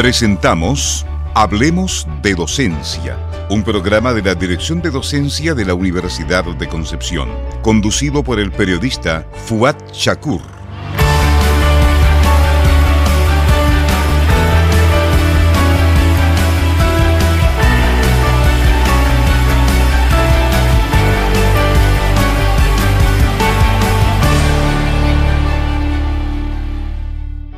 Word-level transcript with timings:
Presentamos 0.00 1.04
Hablemos 1.34 2.06
de 2.22 2.34
Docencia, 2.34 3.18
un 3.50 3.62
programa 3.62 4.14
de 4.14 4.22
la 4.22 4.34
Dirección 4.34 4.80
de 4.80 4.88
Docencia 4.88 5.52
de 5.52 5.66
la 5.66 5.74
Universidad 5.74 6.42
de 6.42 6.68
Concepción, 6.68 7.28
conducido 7.60 8.24
por 8.24 8.40
el 8.40 8.50
periodista 8.50 9.26
Fuad 9.44 9.76
Shakur. 9.92 10.59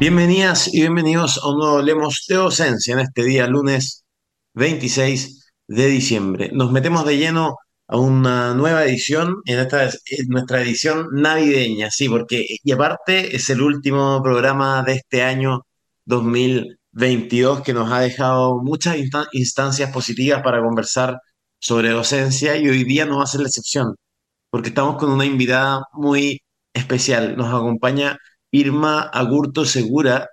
Bienvenidas 0.03 0.67
y 0.75 0.81
bienvenidos 0.81 1.39
a 1.41 1.49
un 1.49 1.59
nuevo 1.59 1.81
Lemos 1.81 2.25
de 2.27 2.35
Docencia 2.35 2.93
en 2.93 2.99
este 2.99 3.23
día, 3.23 3.47
lunes 3.47 4.05
26 4.55 5.53
de 5.69 5.87
diciembre. 5.87 6.51
Nos 6.53 6.73
metemos 6.73 7.07
de 7.07 7.19
lleno 7.19 7.59
a 7.87 7.99
una 7.99 8.53
nueva 8.53 8.85
edición, 8.85 9.37
en 9.45 9.61
esta 9.61 9.89
nuestra 10.27 10.61
edición 10.61 11.07
navideña, 11.13 11.89
sí, 11.93 12.09
porque 12.09 12.45
y 12.65 12.73
aparte 12.73 13.37
es 13.37 13.49
el 13.51 13.63
último 13.63 14.21
programa 14.25 14.83
de 14.83 14.95
este 14.95 15.23
año 15.23 15.61
2022 16.07 17.61
que 17.63 17.73
nos 17.73 17.93
ha 17.93 18.01
dejado 18.01 18.61
muchas 18.61 18.97
instancias 19.31 19.93
positivas 19.93 20.43
para 20.43 20.61
conversar 20.61 21.21
sobre 21.61 21.91
docencia 21.91 22.57
y 22.57 22.69
hoy 22.69 22.83
día 22.83 23.07
no 23.07 23.19
va 23.19 23.23
a 23.23 23.27
ser 23.29 23.43
la 23.43 23.47
excepción, 23.47 23.95
porque 24.51 24.71
estamos 24.71 24.97
con 24.97 25.13
una 25.13 25.25
invitada 25.27 25.85
muy 25.93 26.41
especial. 26.75 27.37
Nos 27.37 27.55
acompaña 27.55 28.19
Irma 28.53 29.01
Agurto 29.01 29.65
Segura, 29.65 30.29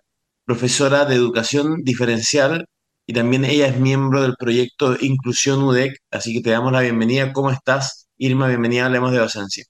profesora 0.46 1.06
de 1.06 1.16
educación 1.16 1.84
diferencial 1.84 2.66
y 3.08 3.14
también 3.14 3.46
ella 3.46 3.68
es 3.68 3.80
miembro 3.80 4.22
del 4.22 4.36
proyecto 4.38 4.98
Inclusión 5.00 5.64
UDEC, 5.64 5.94
así 6.12 6.34
que 6.34 6.42
te 6.42 6.50
damos 6.50 6.74
la 6.74 6.82
bienvenida. 6.82 7.32
¿Cómo 7.32 7.50
estás? 7.50 8.10
Irma, 8.18 8.48
bienvenida, 8.50 8.86
hablemos 8.86 9.14
de 9.14 9.20
docencia. 9.20 9.64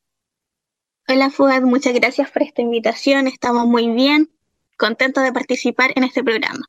Hola 1.07 1.29
Fugad, 1.29 1.61
muchas 1.61 1.93
gracias 1.93 2.31
por 2.31 2.41
esta 2.41 2.63
invitación, 2.63 3.27
estamos 3.27 3.67
muy 3.67 3.89
bien, 3.89 4.29
contentos 4.77 5.23
de 5.23 5.31
participar 5.31 5.91
en 5.95 6.03
este 6.03 6.23
programa. 6.23 6.65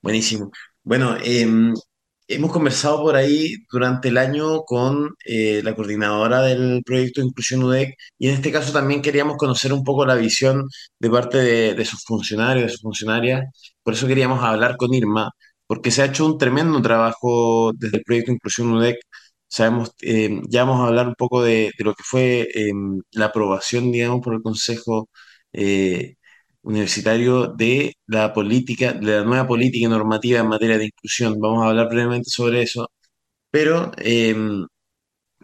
Buenísimo. 0.00 0.50
Bueno, 0.82 1.16
eh, 1.22 1.46
Hemos 2.28 2.50
conversado 2.50 3.02
por 3.02 3.14
ahí 3.14 3.54
durante 3.70 4.08
el 4.08 4.18
año 4.18 4.62
con 4.62 5.14
eh, 5.24 5.60
la 5.62 5.76
coordinadora 5.76 6.42
del 6.42 6.82
proyecto 6.84 7.20
Inclusión 7.20 7.62
UDEC 7.62 7.94
y 8.18 8.28
en 8.28 8.34
este 8.34 8.50
caso 8.50 8.72
también 8.72 9.00
queríamos 9.00 9.36
conocer 9.36 9.72
un 9.72 9.84
poco 9.84 10.04
la 10.04 10.16
visión 10.16 10.64
de 10.98 11.10
parte 11.10 11.38
de, 11.38 11.84
sus 11.84 12.02
funcionarios, 12.04 12.64
de 12.66 12.70
sus 12.72 12.80
funcionarias. 12.82 13.44
Por 13.82 13.94
eso 13.94 14.08
queríamos 14.08 14.42
hablar 14.42 14.76
con 14.76 14.92
Irma, 14.92 15.30
porque 15.68 15.92
se 15.92 16.02
ha 16.02 16.06
hecho 16.06 16.26
un 16.26 16.36
tremendo 16.36 16.82
trabajo 16.82 17.72
desde 17.76 17.98
el 17.98 18.02
proyecto 18.04 18.32
Inclusión 18.32 18.72
UDEC. 18.72 18.96
Sabemos, 19.48 19.92
eh, 20.02 20.40
ya 20.48 20.64
vamos 20.64 20.80
a 20.80 20.88
hablar 20.88 21.06
un 21.08 21.14
poco 21.14 21.42
de, 21.44 21.70
lo 21.78 21.94
que 21.94 22.02
fue 22.04 22.48
eh, 22.54 22.72
la 23.12 23.26
aprobación, 23.26 23.92
digamos, 23.92 24.20
por 24.22 24.34
el 24.34 24.42
Consejo 24.42 25.08
universitario 26.66 27.48
de 27.48 27.94
la 28.06 28.32
política, 28.32 28.92
de 28.92 29.18
la 29.18 29.24
nueva 29.24 29.46
política 29.46 29.88
normativa 29.88 30.40
en 30.40 30.48
materia 30.48 30.78
de 30.78 30.86
inclusión. 30.86 31.38
Vamos 31.40 31.64
a 31.64 31.68
hablar 31.70 31.88
brevemente 31.88 32.30
sobre 32.30 32.62
eso, 32.62 32.90
pero 33.50 33.92
em, 33.98 34.66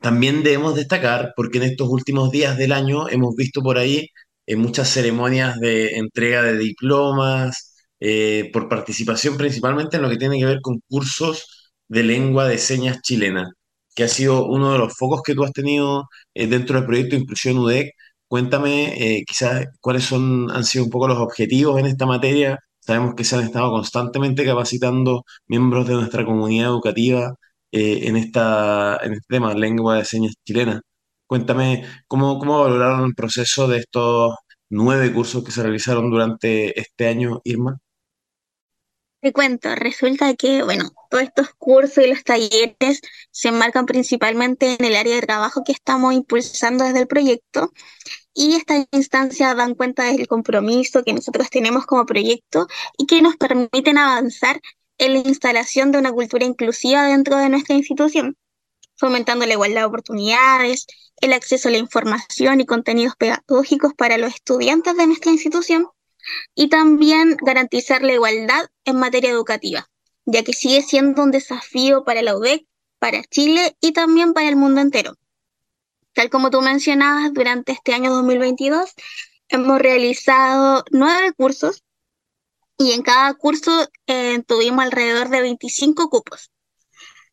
también 0.01 0.43
debemos 0.43 0.75
destacar, 0.77 1.33
porque 1.37 1.59
en 1.59 1.65
estos 1.65 1.89
últimos 1.89 2.31
días 2.33 2.57
del 2.59 2.73
año 2.73 3.09
hemos 3.09 3.35
visto 3.37 3.63
por 3.63 3.79
ahí 3.79 4.09
eh, 4.47 4.57
muchas 4.57 4.89
ceremonias 4.91 5.59
de 5.61 5.97
entrega 5.97 6.43
de 6.43 6.59
diplomas, 6.59 7.75
eh, 8.01 8.51
por 8.53 8.69
participación 8.69 9.37
principalmente 9.37 9.97
en 9.97 10.03
lo 10.03 10.11
que 10.11 10.17
tiene 10.17 10.39
que 10.39 10.47
ver 10.47 10.61
con 10.61 10.81
cursos 10.89 11.73
de 11.89 12.03
lengua 12.03 12.49
de 12.49 12.59
señas 12.59 13.01
chilena, 13.03 13.51
que 13.95 14.05
ha 14.05 14.09
sido 14.09 14.47
uno 14.47 14.73
de 14.73 14.79
los 14.79 14.97
focos 14.97 15.23
que 15.25 15.35
tú 15.35 15.45
has 15.45 15.53
tenido 15.53 16.05
eh, 16.35 16.47
dentro 16.47 16.77
del 16.77 16.87
proyecto 16.87 17.17
Inclusión 17.17 17.59
UDEC 17.59 17.93
Cuéntame 18.33 19.19
eh, 19.19 19.25
quizás 19.27 19.67
cuáles 19.81 20.05
son, 20.05 20.51
han 20.51 20.65
sido 20.65 20.85
un 20.85 20.91
poco 20.91 21.07
los 21.07 21.19
objetivos 21.19 21.79
en 21.79 21.85
esta 21.87 22.07
materia. 22.07 22.59
Sabemos 22.81 23.15
que 23.15 23.25
se 23.25 23.37
han 23.37 23.43
estado 23.43 23.71
constantemente 23.71 24.47
capacitando 24.47 25.25
miembros 25.47 25.87
de 25.87 25.95
nuestra 25.95 26.25
comunidad 26.25 26.69
educativa 26.69 27.35
eh, 27.73 28.01
en, 28.09 28.17
esta, 28.17 28.99
en 29.03 29.13
este 29.13 29.27
tema, 29.29 29.53
lengua 29.55 29.97
de 29.99 30.07
señas 30.07 30.35
chilena. 30.47 30.81
Cuéntame 31.27 31.85
cómo, 32.07 32.39
cómo 32.39 32.63
valoraron 32.63 33.05
el 33.05 33.15
proceso 33.15 33.69
de 33.69 33.79
estos 33.79 34.35
nueve 34.71 35.13
cursos 35.13 35.45
que 35.45 35.53
se 35.53 35.63
realizaron 35.63 36.11
durante 36.11 36.81
este 36.81 37.09
año, 37.09 37.41
Irma. 37.45 37.77
Te 39.23 39.33
cuento, 39.33 39.73
resulta 39.77 40.35
que, 40.35 40.65
bueno, 40.65 40.91
todos 41.09 41.23
estos 41.23 41.51
cursos 41.57 42.05
y 42.05 42.09
los 42.09 42.25
talleres 42.25 43.01
se 43.31 43.49
enmarcan 43.51 43.87
principalmente 43.87 44.75
en 44.75 44.85
el 44.85 44.97
área 44.97 45.15
de 45.15 45.23
trabajo 45.23 45.63
que 45.65 45.71
estamos 45.71 46.13
impulsando 46.13 46.83
desde 46.83 47.03
el 47.03 47.07
proyecto 47.07 47.71
y 48.35 48.57
estas 48.57 48.85
instancias 48.91 49.57
dan 49.57 49.77
cuenta 49.77 50.03
del 50.03 50.27
compromiso 50.27 51.05
que 51.05 51.13
nosotros 51.13 51.51
tenemos 51.51 51.87
como 51.87 52.05
proyecto 52.05 52.67
y 52.99 53.07
que 53.07 53.23
nos 53.23 53.37
permiten 53.37 53.97
avanzar 53.97 54.61
en 54.99 55.13
la 55.13 55.21
instalación 55.21 55.93
de 55.93 55.99
una 55.99 56.11
cultura 56.11 56.45
inclusiva 56.45 57.07
dentro 57.07 57.37
de 57.37 57.49
nuestra 57.49 57.77
institución, 57.77 58.37
fomentando 58.97 59.47
la 59.47 59.53
igualdad 59.53 59.83
de 59.83 59.87
oportunidades, 59.87 60.87
el 61.21 61.33
acceso 61.33 61.69
a 61.69 61.71
la 61.71 61.79
información 61.79 62.61
y 62.61 62.67
contenidos 62.67 63.15
pedagógicos 63.15 63.95
para 63.95 64.19
los 64.19 64.35
estudiantes 64.35 64.97
de 64.97 65.07
nuestra 65.07 65.31
institución 65.31 65.87
y 66.55 66.69
también 66.69 67.37
garantizar 67.41 68.03
la 68.03 68.13
igualdad 68.13 68.71
en 68.85 68.97
materia 68.97 69.31
educativa, 69.31 69.89
ya 70.25 70.43
que 70.43 70.53
sigue 70.53 70.83
siendo 70.83 71.23
un 71.23 71.31
desafío 71.31 72.05
para 72.05 72.23
la 72.23 72.37
UDEC, 72.37 72.67
para 72.99 73.23
Chile 73.25 73.77
y 73.81 73.93
también 73.93 74.33
para 74.33 74.49
el 74.49 74.57
mundo 74.57 74.81
entero. 74.81 75.17
Tal 76.13 76.31
como 76.31 76.51
tú 76.51 76.61
mencionabas, 76.61 77.33
durante 77.33 77.73
este 77.73 77.95
año 77.95 78.13
2022 78.13 78.95
hemos 79.49 79.79
realizado 79.79 80.85
nueve 80.91 81.33
cursos 81.33 81.83
y 82.79 82.93
en 82.93 83.03
cada 83.03 83.33
curso 83.35 83.89
eh, 84.07 84.43
tuvimos 84.47 84.85
alrededor 84.85 85.29
de 85.29 85.41
25 85.43 86.11
cupos. 86.11 86.51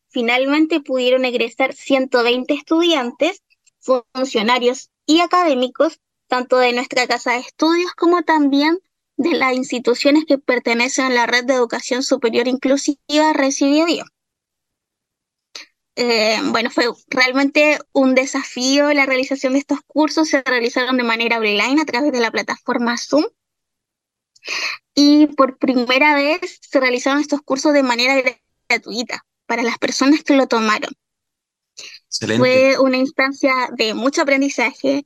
Finalmente 0.08 0.80
pudieron 0.80 1.24
egresar 1.24 1.72
120 1.74 2.54
estudiantes, 2.54 3.42
funcionarios 3.78 4.90
y 5.06 5.20
académicos, 5.20 6.00
tanto 6.26 6.58
de 6.58 6.72
nuestra 6.72 7.06
casa 7.06 7.32
de 7.32 7.38
estudios 7.38 7.92
como 7.92 8.22
también 8.22 8.80
de 9.20 9.34
las 9.34 9.54
instituciones 9.54 10.24
que 10.26 10.38
pertenecen 10.38 11.04
a 11.04 11.10
la 11.10 11.26
red 11.26 11.44
de 11.44 11.52
educación 11.52 12.02
superior 12.02 12.48
inclusiva 12.48 13.34
Recibio 13.34 13.86
eh, 15.96 16.38
bueno, 16.46 16.70
fue 16.70 16.86
realmente 17.08 17.78
un 17.92 18.14
desafío 18.14 18.90
la 18.94 19.04
realización 19.04 19.52
de 19.52 19.58
estos 19.58 19.80
cursos. 19.86 20.30
Se 20.30 20.42
realizaron 20.42 20.96
de 20.96 21.02
manera 21.02 21.36
online 21.36 21.82
a 21.82 21.84
través 21.84 22.12
de 22.12 22.20
la 22.20 22.30
plataforma 22.30 22.96
Zoom. 22.96 23.24
Y 24.94 25.26
por 25.26 25.58
primera 25.58 26.14
vez 26.14 26.58
se 26.62 26.80
realizaron 26.80 27.20
estos 27.20 27.42
cursos 27.42 27.74
de 27.74 27.82
manera 27.82 28.22
gratuita 28.70 29.26
para 29.44 29.62
las 29.62 29.76
personas 29.76 30.22
que 30.22 30.36
lo 30.36 30.46
tomaron. 30.46 30.92
Fue 32.38 32.78
una 32.78 32.96
instancia 32.96 33.52
de 33.76 33.92
mucho 33.92 34.22
aprendizaje 34.22 35.04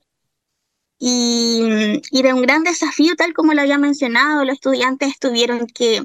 y, 0.97 2.01
y, 2.11 2.21
de 2.21 2.33
un 2.33 2.41
gran 2.41 2.63
desafío, 2.63 3.15
tal 3.15 3.33
como 3.33 3.53
lo 3.53 3.61
había 3.61 3.77
mencionado. 3.77 4.45
Los 4.45 4.55
estudiantes 4.55 5.19
tuvieron 5.19 5.67
que 5.67 6.01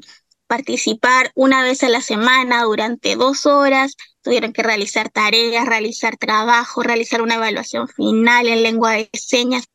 participar 0.47 1.31
una 1.33 1.63
vez 1.63 1.81
a 1.83 1.89
la 1.89 2.01
semana 2.01 2.63
durante 2.63 3.15
dos 3.15 3.45
horas 3.45 3.95
tuvieron 4.21 4.53
que 4.53 4.63
realizar 4.63 5.09
tareas, 5.09 5.65
realizar 5.65 6.17
trabajo, 6.17 6.83
realizar 6.83 7.21
una 7.21 7.35
evaluación 7.35 7.87
final 7.87 8.47
en 8.47 8.63
lengua 8.63 8.93
de 8.93 9.09
señas. 9.13 9.65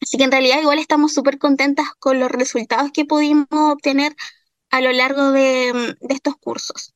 Así 0.00 0.18
que 0.18 0.24
en 0.24 0.30
realidad 0.30 0.60
igual 0.60 0.78
estamos 0.78 1.12
súper 1.12 1.38
contentas 1.38 1.86
con 1.98 2.20
los 2.20 2.30
resultados 2.30 2.90
que 2.92 3.04
pudimos 3.04 3.46
obtener 3.50 4.14
a 4.70 4.80
lo 4.80 4.92
largo 4.92 5.32
de, 5.32 5.96
estos 6.08 6.36
cursos. 6.36 6.92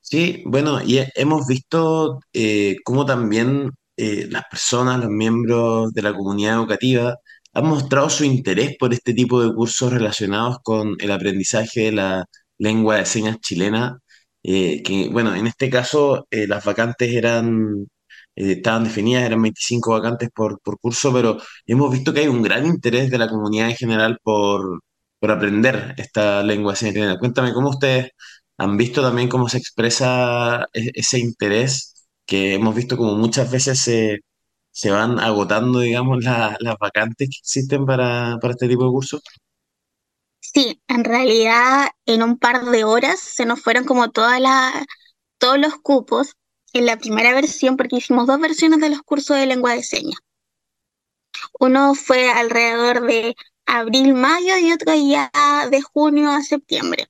Sí, 0.00 0.42
bueno, 0.46 0.80
y 0.82 1.00
hemos 1.14 1.46
visto 1.46 2.20
eh, 2.32 2.76
cómo 2.84 3.06
también 3.06 3.72
eh, 3.96 4.26
las 4.30 4.44
personas, 4.50 5.00
los 5.00 5.10
miembros 5.10 5.92
de 5.92 6.02
la 6.02 6.14
comunidad 6.14 6.54
educativa, 6.56 7.16
han 7.54 7.66
mostrado 7.66 8.10
su 8.10 8.24
interés 8.24 8.76
por 8.78 8.92
este 8.92 9.14
tipo 9.14 9.42
de 9.42 9.54
cursos 9.54 9.92
relacionados 9.92 10.58
con 10.62 10.96
el 11.00 11.10
aprendizaje 11.10 11.82
de 11.84 11.92
la 11.92 12.26
lengua 12.58 12.96
de 12.96 13.06
señas 13.06 13.38
chilena 13.40 13.98
eh, 14.48 14.82
que 14.82 15.08
bueno, 15.10 15.34
en 15.34 15.46
este 15.48 15.68
caso 15.70 16.26
eh, 16.30 16.46
las 16.46 16.64
vacantes 16.64 17.12
eran, 17.12 17.86
eh, 18.36 18.52
estaban 18.52 18.84
definidas, 18.84 19.24
eran 19.24 19.42
25 19.42 19.90
vacantes 19.92 20.30
por, 20.34 20.60
por, 20.60 20.78
curso, 20.78 21.12
pero 21.12 21.38
hemos 21.66 21.90
visto 21.92 22.12
que 22.12 22.20
hay 22.20 22.28
un 22.28 22.42
gran 22.42 22.64
interés 22.66 23.10
de 23.10 23.18
la 23.18 23.28
comunidad 23.28 23.70
en 23.70 23.76
general 23.76 24.18
por, 24.22 24.80
por 25.18 25.30
aprender 25.32 25.94
esta 25.98 26.42
lengua 26.44 26.76
señas 26.76 27.18
Cuéntame, 27.18 27.52
¿cómo 27.52 27.70
ustedes 27.70 28.10
han 28.58 28.76
visto 28.76 29.02
también 29.02 29.28
cómo 29.28 29.48
se 29.48 29.58
expresa 29.58 30.66
e-, 30.72 30.90
ese 30.94 31.18
interés 31.18 31.95
que 32.26 32.54
hemos 32.54 32.74
visto 32.74 32.96
como 32.96 33.16
muchas 33.16 33.50
veces 33.50 33.80
se, 33.80 34.20
se 34.72 34.90
van 34.90 35.18
agotando, 35.20 35.80
digamos, 35.80 36.24
las 36.24 36.78
vacantes 36.80 37.28
que 37.30 37.38
existen 37.40 37.86
para, 37.86 38.38
para 38.40 38.52
este 38.54 38.68
tipo 38.68 38.84
de 38.84 38.90
cursos? 38.90 39.22
Sí, 40.40 40.80
en 40.88 41.04
realidad 41.04 41.88
en 42.06 42.22
un 42.22 42.38
par 42.38 42.64
de 42.64 42.84
horas 42.84 43.20
se 43.20 43.44
nos 43.44 43.60
fueron 43.60 43.84
como 43.84 44.10
todas 44.10 44.40
las, 44.40 44.74
todos 45.38 45.58
los 45.58 45.74
cupos 45.76 46.36
en 46.72 46.86
la 46.86 46.98
primera 46.98 47.34
versión 47.34 47.76
porque 47.76 47.96
hicimos 47.96 48.26
dos 48.26 48.40
versiones 48.40 48.80
de 48.80 48.90
los 48.90 49.02
cursos 49.02 49.36
de 49.36 49.46
lengua 49.46 49.74
de 49.74 49.82
señas. 49.82 50.18
Uno 51.60 51.94
fue 51.94 52.30
alrededor 52.30 53.06
de 53.06 53.34
abril, 53.66 54.14
mayo 54.14 54.56
y 54.58 54.72
otro 54.72 54.94
ya 54.94 55.30
de 55.70 55.82
junio 55.82 56.30
a 56.30 56.42
septiembre. 56.42 57.08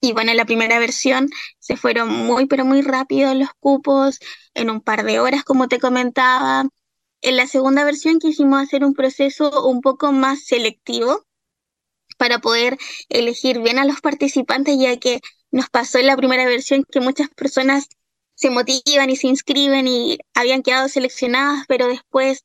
Y 0.00 0.12
bueno, 0.12 0.30
en 0.30 0.36
la 0.36 0.44
primera 0.44 0.78
versión 0.78 1.28
se 1.58 1.76
fueron 1.76 2.08
muy, 2.08 2.46
pero 2.46 2.64
muy 2.64 2.82
rápido 2.82 3.34
los 3.34 3.50
cupos, 3.58 4.20
en 4.54 4.70
un 4.70 4.80
par 4.80 5.04
de 5.04 5.20
horas, 5.20 5.44
como 5.44 5.68
te 5.68 5.80
comentaba. 5.80 6.68
En 7.20 7.36
la 7.36 7.46
segunda 7.46 7.84
versión 7.84 8.18
quisimos 8.20 8.62
hacer 8.62 8.84
un 8.84 8.94
proceso 8.94 9.66
un 9.66 9.80
poco 9.80 10.12
más 10.12 10.44
selectivo 10.44 11.24
para 12.16 12.40
poder 12.40 12.78
elegir 13.08 13.60
bien 13.60 13.78
a 13.78 13.84
los 13.84 14.00
participantes, 14.00 14.78
ya 14.78 14.96
que 14.98 15.20
nos 15.50 15.68
pasó 15.70 15.98
en 15.98 16.06
la 16.06 16.16
primera 16.16 16.46
versión 16.46 16.84
que 16.90 17.00
muchas 17.00 17.28
personas 17.30 17.88
se 18.34 18.50
motivan 18.50 19.10
y 19.10 19.16
se 19.16 19.28
inscriben 19.28 19.88
y 19.88 20.18
habían 20.34 20.62
quedado 20.62 20.88
seleccionadas, 20.88 21.64
pero 21.66 21.88
después, 21.88 22.44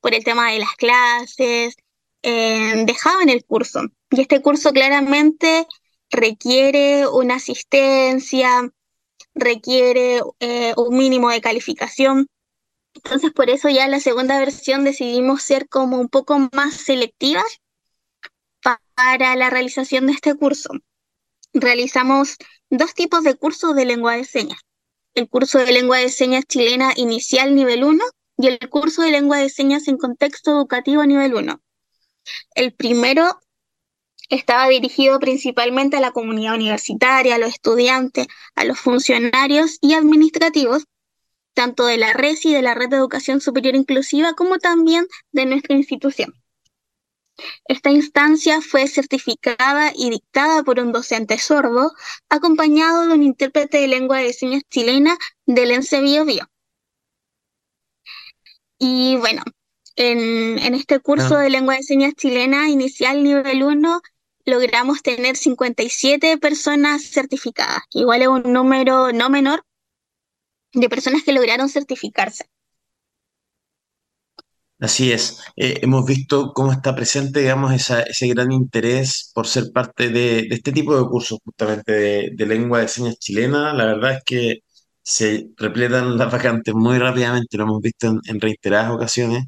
por 0.00 0.14
el 0.14 0.24
tema 0.24 0.50
de 0.52 0.60
las 0.60 0.74
clases, 0.76 1.76
eh, 2.22 2.84
dejaban 2.86 3.28
el 3.28 3.44
curso. 3.44 3.82
Y 4.10 4.22
este 4.22 4.40
curso 4.40 4.72
claramente 4.72 5.66
requiere 6.10 7.06
una 7.06 7.36
asistencia, 7.36 8.70
requiere 9.34 10.20
eh, 10.40 10.74
un 10.76 10.96
mínimo 10.96 11.30
de 11.30 11.40
calificación. 11.40 12.26
Entonces, 12.94 13.32
por 13.32 13.50
eso 13.50 13.68
ya 13.68 13.86
la 13.88 14.00
segunda 14.00 14.38
versión 14.38 14.84
decidimos 14.84 15.42
ser 15.42 15.68
como 15.68 15.98
un 15.98 16.08
poco 16.08 16.48
más 16.52 16.74
selectivas 16.74 17.60
para 18.94 19.36
la 19.36 19.50
realización 19.50 20.06
de 20.06 20.12
este 20.12 20.34
curso. 20.34 20.70
Realizamos 21.52 22.36
dos 22.70 22.94
tipos 22.94 23.22
de 23.22 23.34
cursos 23.34 23.76
de 23.76 23.84
lengua 23.84 24.16
de 24.16 24.24
señas. 24.24 24.60
El 25.14 25.28
curso 25.28 25.58
de 25.58 25.72
lengua 25.72 25.98
de 25.98 26.08
señas 26.08 26.44
chilena 26.46 26.92
inicial 26.96 27.54
nivel 27.54 27.84
1 27.84 28.04
y 28.38 28.48
el 28.48 28.58
curso 28.70 29.02
de 29.02 29.10
lengua 29.10 29.38
de 29.38 29.48
señas 29.48 29.88
en 29.88 29.96
contexto 29.96 30.50
educativo 30.50 31.04
nivel 31.04 31.34
1. 31.34 31.60
El 32.54 32.74
primero 32.74 33.40
estaba 34.28 34.68
dirigido 34.68 35.18
principalmente 35.20 35.96
a 35.96 36.00
la 36.00 36.12
comunidad 36.12 36.54
universitaria, 36.54 37.36
a 37.36 37.38
los 37.38 37.50
estudiantes, 37.50 38.26
a 38.54 38.64
los 38.64 38.78
funcionarios 38.78 39.78
y 39.80 39.94
administrativos, 39.94 40.84
tanto 41.54 41.86
de 41.86 41.96
la 41.96 42.12
red 42.12 42.36
y 42.42 42.52
de 42.52 42.62
la 42.62 42.74
Red 42.74 42.90
de 42.90 42.96
Educación 42.96 43.40
Superior 43.40 43.74
Inclusiva 43.74 44.34
como 44.34 44.58
también 44.58 45.06
de 45.32 45.46
nuestra 45.46 45.74
institución. 45.74 46.34
Esta 47.66 47.90
instancia 47.90 48.60
fue 48.60 48.88
certificada 48.88 49.92
y 49.94 50.10
dictada 50.10 50.62
por 50.62 50.80
un 50.80 50.92
docente 50.92 51.38
sordo, 51.38 51.92
acompañado 52.28 53.06
de 53.06 53.14
un 53.14 53.22
intérprete 53.22 53.78
de 53.78 53.88
lengua 53.88 54.18
de 54.18 54.32
señas 54.32 54.62
chilena 54.70 55.16
del 55.44 55.70
ENSE 55.70 56.00
Bio 56.00 56.24
Bio. 56.24 56.48
Y 58.78 59.16
bueno, 59.16 59.42
en, 59.96 60.74
este 60.74 61.00
curso 61.00 61.36
ah. 61.36 61.40
de 61.40 61.50
lengua 61.50 61.76
de 61.76 61.82
señas 61.82 62.14
chilena 62.14 62.68
inicial 62.68 63.22
nivel 63.22 63.62
1 63.62 64.00
logramos 64.46 65.02
tener 65.02 65.36
57 65.36 66.38
personas 66.38 67.02
certificadas, 67.02 67.82
que 67.90 68.00
igual 68.00 68.22
es 68.22 68.28
un 68.28 68.44
número 68.52 69.12
no 69.12 69.28
menor 69.28 69.64
de 70.72 70.88
personas 70.88 71.22
que 71.24 71.32
lograron 71.32 71.68
certificarse. 71.68 72.44
Así 74.78 75.10
es, 75.10 75.40
eh, 75.56 75.78
hemos 75.82 76.04
visto 76.04 76.52
cómo 76.52 76.70
está 76.70 76.94
presente, 76.94 77.40
digamos, 77.40 77.72
ese 77.72 78.28
gran 78.28 78.52
interés 78.52 79.30
por 79.34 79.46
ser 79.46 79.72
parte 79.72 80.10
de, 80.10 80.40
este 80.50 80.70
tipo 80.70 80.96
de 80.98 81.08
cursos, 81.08 81.38
justamente 81.42 81.92
de, 82.36 82.46
lengua 82.46 82.80
de 82.80 82.88
señas 82.88 83.18
chilena. 83.18 83.72
La 83.72 83.86
verdad 83.86 84.12
es 84.18 84.22
que 84.24 84.58
se 85.02 85.48
repletan 85.56 86.18
las 86.18 86.30
vacantes 86.30 86.74
muy 86.74 86.98
rápidamente, 86.98 87.56
lo 87.56 87.64
hemos 87.64 87.80
visto 87.80 88.06
en, 88.26 88.40
reiteradas 88.40 88.90
ocasiones. 88.92 89.44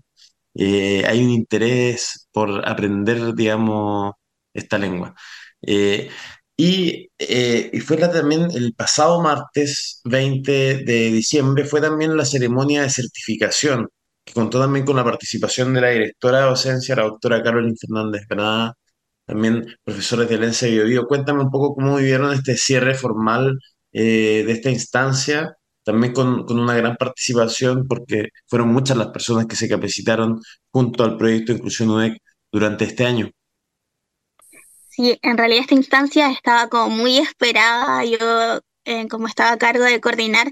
Eh, 0.54 1.04
hay 1.06 1.22
un 1.24 1.30
interés 1.30 2.28
por 2.32 2.66
aprender, 2.68 3.34
digamos, 3.34 4.14
esta 4.58 4.78
lengua. 4.78 5.14
Eh, 5.62 6.10
y, 6.56 7.08
y, 7.18 7.80
fue 7.80 7.96
también 7.98 8.50
el 8.52 8.74
pasado 8.74 9.22
martes 9.22 10.00
20 10.04 10.84
de 10.84 11.10
diciembre, 11.12 11.64
fue 11.64 11.80
también 11.80 12.16
la 12.16 12.24
ceremonia 12.24 12.82
de 12.82 12.90
certificación 12.90 13.88
contó 14.32 14.60
también 14.60 14.84
con 14.84 14.96
la 14.96 15.04
participación 15.04 15.74
de 15.74 15.80
la 15.80 15.90
directora 15.90 16.40
de 16.40 16.46
docencia, 16.46 16.96
la 16.96 17.04
doctora 17.04 17.42
Carolina 17.42 17.74
Fernández 17.80 18.22
Granada, 18.28 18.74
también 19.26 19.66
profesores 19.84 20.28
de 20.28 20.38
Lense. 20.38 20.82
Cuéntame 21.08 21.42
un 21.42 21.50
poco 21.50 21.74
cómo 21.74 21.96
vivieron 21.96 22.32
este 22.32 22.56
cierre 22.56 22.94
formal 22.94 23.58
eh, 23.92 24.44
de 24.46 24.52
esta 24.52 24.70
instancia, 24.70 25.54
también 25.84 26.12
con, 26.12 26.44
con, 26.46 26.58
una 26.58 26.74
gran 26.74 26.96
participación, 26.96 27.86
porque 27.88 28.28
fueron 28.46 28.68
muchas 28.68 28.96
las 28.96 29.08
personas 29.08 29.46
que 29.46 29.56
se 29.56 29.68
capacitaron 29.68 30.40
junto 30.70 31.04
al 31.04 31.16
proyecto 31.16 31.52
Inclusión 31.52 31.90
UNEC 31.90 32.18
durante 32.52 32.84
este 32.84 33.06
año. 33.06 33.30
Sí, 34.98 35.16
en 35.22 35.38
realidad 35.38 35.60
esta 35.62 35.74
instancia 35.74 36.28
estaba 36.30 36.68
como 36.68 36.90
muy 36.90 37.18
esperada. 37.18 38.04
Yo, 38.04 38.60
eh, 38.84 39.06
como 39.08 39.28
estaba 39.28 39.52
a 39.52 39.58
cargo 39.58 39.84
de 39.84 40.00
coordinar, 40.00 40.50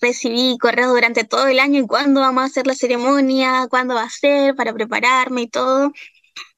recibí 0.00 0.58
correos 0.58 0.92
durante 0.94 1.24
todo 1.24 1.48
el 1.48 1.60
año 1.60 1.80
y 1.82 1.86
cuándo 1.86 2.20
vamos 2.22 2.42
a 2.44 2.46
hacer 2.46 2.66
la 2.66 2.74
ceremonia, 2.74 3.66
cuándo 3.70 3.94
va 3.96 4.04
a 4.04 4.10
ser, 4.10 4.56
para 4.56 4.72
prepararme 4.74 5.42
y 5.42 5.48
todo. 5.48 5.92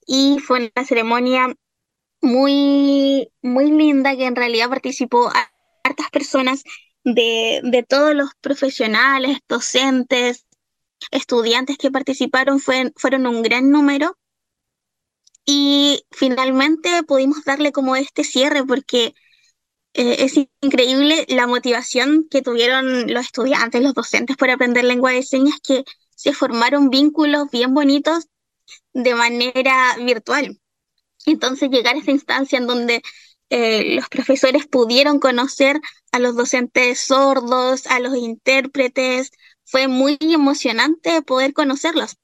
Y 0.06 0.38
fue 0.40 0.70
una 0.74 0.86
ceremonia 0.86 1.54
muy, 2.22 3.30
muy 3.42 3.70
linda 3.72 4.16
que 4.16 4.26
en 4.26 4.36
realidad 4.36 4.70
participó 4.70 5.28
a 5.28 5.52
hartas 5.84 6.10
personas 6.10 6.64
de, 7.04 7.60
de 7.64 7.84
todos 7.84 8.14
los 8.14 8.30
profesionales, 8.40 9.38
docentes, 9.48 10.46
estudiantes 11.12 11.78
que 11.78 11.90
participaron, 11.92 12.60
fue, 12.60 12.92
fueron 12.96 13.26
un 13.26 13.42
gran 13.42 13.70
número. 13.70 14.16
Y 15.50 16.04
finalmente 16.10 17.02
pudimos 17.04 17.42
darle 17.42 17.72
como 17.72 17.96
este 17.96 18.22
cierre 18.22 18.66
porque 18.66 19.14
eh, 19.94 20.16
es 20.20 20.34
increíble 20.60 21.24
la 21.30 21.46
motivación 21.46 22.26
que 22.30 22.42
tuvieron 22.42 23.10
los 23.10 23.24
estudiantes, 23.24 23.82
los 23.82 23.94
docentes 23.94 24.36
por 24.36 24.50
aprender 24.50 24.84
lengua 24.84 25.12
de 25.12 25.22
señas, 25.22 25.58
que 25.62 25.84
se 26.14 26.34
formaron 26.34 26.90
vínculos 26.90 27.50
bien 27.50 27.72
bonitos 27.72 28.26
de 28.92 29.14
manera 29.14 29.96
virtual. 30.04 30.60
Entonces 31.26 31.70
llegar 31.70 31.96
a 31.96 32.00
esa 32.00 32.10
instancia 32.10 32.58
en 32.58 32.66
donde 32.66 33.02
eh, 33.48 33.96
los 33.96 34.10
profesores 34.10 34.66
pudieron 34.66 35.18
conocer 35.18 35.80
a 36.12 36.18
los 36.18 36.36
docentes 36.36 37.00
sordos, 37.00 37.86
a 37.86 38.00
los 38.00 38.14
intérpretes, 38.16 39.30
fue 39.64 39.88
muy 39.88 40.18
emocionante 40.20 41.22
poder 41.22 41.54
conocerlos. 41.54 42.16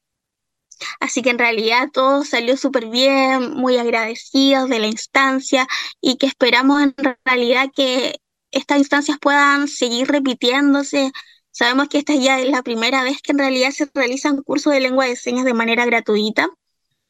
Así 1.00 1.22
que 1.22 1.30
en 1.30 1.38
realidad 1.38 1.88
todo 1.92 2.24
salió 2.24 2.56
súper 2.56 2.86
bien, 2.86 3.54
muy 3.54 3.76
agradecidos 3.76 4.68
de 4.68 4.78
la 4.78 4.86
instancia 4.86 5.66
y 6.00 6.16
que 6.16 6.26
esperamos 6.26 6.82
en 6.82 6.94
realidad 7.24 7.70
que 7.74 8.16
estas 8.50 8.78
instancias 8.78 9.18
puedan 9.20 9.68
seguir 9.68 10.08
repitiéndose. 10.08 11.12
Sabemos 11.50 11.88
que 11.88 11.98
esta 11.98 12.14
ya 12.14 12.40
es 12.40 12.48
la 12.48 12.62
primera 12.62 13.02
vez 13.04 13.20
que 13.22 13.32
en 13.32 13.38
realidad 13.38 13.70
se 13.70 13.88
realizan 13.94 14.42
cursos 14.42 14.72
de 14.72 14.80
lengua 14.80 15.06
de 15.06 15.16
señas 15.16 15.44
de 15.44 15.54
manera 15.54 15.84
gratuita 15.84 16.48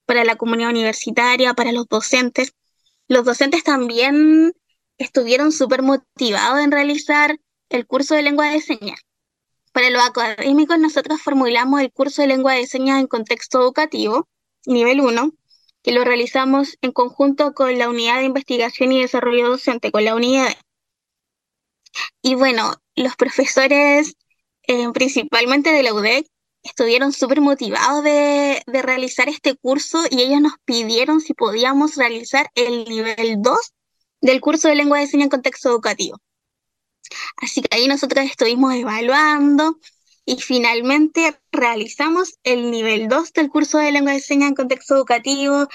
para 0.06 0.25
la 0.25 0.37
comunidad 0.37 0.71
universitaria, 0.71 1.54
para 1.54 1.73
los 1.73 1.87
docentes. 1.88 2.52
Los 3.09 3.25
docentes 3.25 3.64
también 3.64 4.52
estuvieron 4.99 5.52
súper 5.52 5.83
motivados 5.83 6.61
en 6.61 6.71
realizar 6.71 7.38
el 7.68 7.87
curso 7.87 8.14
de 8.14 8.23
lengua 8.23 8.50
de 8.50 8.61
señas. 8.61 9.00
Para 9.75 9.90
los 9.90 10.04
académicos, 10.04 10.78
nosotros 10.78 11.21
formulamos 11.21 11.81
el 11.81 11.90
curso 11.90 12.23
de 12.23 12.28
lengua 12.28 12.52
de 12.52 12.64
señas 12.64 13.00
en 13.00 13.09
contexto 13.09 13.61
educativo, 13.61 14.28
nivel 14.66 15.00
1, 15.00 15.33
que 15.83 15.90
lo 15.90 16.04
realizamos 16.04 16.78
en 16.81 16.93
conjunto 16.93 17.54
con 17.54 17.76
la 17.76 17.88
Unidad 17.88 18.21
de 18.21 18.26
Investigación 18.26 18.93
y 18.93 19.00
Desarrollo 19.00 19.49
Docente, 19.49 19.90
con 19.90 20.04
la 20.04 20.14
unidad. 20.14 20.54
Y 22.23 22.37
bueno, 22.37 22.75
los 22.95 23.16
profesores, 23.16 24.14
eh, 24.69 24.87
principalmente 24.93 25.73
de 25.73 25.83
la 25.83 25.93
UDEC, 25.93 26.25
estuvieron 26.62 27.11
súper 27.11 27.40
motivados 27.40 28.04
de, 28.04 28.62
de, 28.69 28.81
realizar 28.81 29.28
este 29.28 29.57
curso 29.57 30.04
y 30.09 30.23
ellos 30.23 30.40
nos 30.40 30.54
pidieron 30.64 31.21
si 31.21 31.35
podíamos 31.35 31.97
realizar 31.97 32.49
el 32.54 32.85
nivel 32.85 33.43
2 33.43 33.59
del 34.21 34.40
curso 34.40 34.69
de 34.69 34.76
lengua 34.76 35.00
de 35.00 35.09
señas 35.09 35.25
en 35.25 35.31
contexto 35.31 35.69
educativo. 35.69 36.21
Así 37.37 37.62
que 37.62 37.68
ahí 37.75 37.87
nosotros 37.87 38.25
estuvimos 38.25 38.75
evaluando 38.75 39.78
y 40.25 40.37
finalmente 40.40 41.38
realizamos 41.52 42.34
el 42.42 42.70
nivel 42.70 43.08
2 43.08 43.32
del 43.32 43.50
curso 43.50 43.78
de 43.78 43.92
lengua 43.92 44.12
de 44.12 44.20
señas 44.20 44.49
en 44.49 44.54
contexto 44.54 44.94
educativo, 44.94 45.68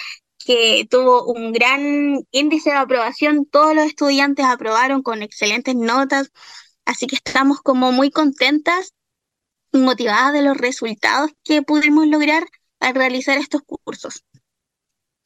que 0.43 0.87
tuvo 0.89 1.25
un 1.25 1.51
gran 1.51 2.25
índice 2.31 2.71
de 2.71 2.77
aprobación. 2.77 3.45
Todos 3.45 3.75
los 3.75 3.85
estudiantes 3.85 4.45
aprobaron 4.45 5.03
con 5.03 5.21
excelentes 5.21 5.75
notas, 5.75 6.31
así 6.85 7.07
que 7.07 7.15
estamos 7.15 7.61
como 7.61 7.91
muy 7.91 8.09
contentas 8.09 8.93
y 9.71 9.77
motivadas 9.77 10.33
de 10.33 10.41
los 10.41 10.57
resultados 10.57 11.31
que 11.43 11.61
pudimos 11.61 12.07
lograr 12.07 12.43
al 12.79 12.95
realizar 12.95 13.37
estos 13.37 13.61
cursos. 13.61 14.23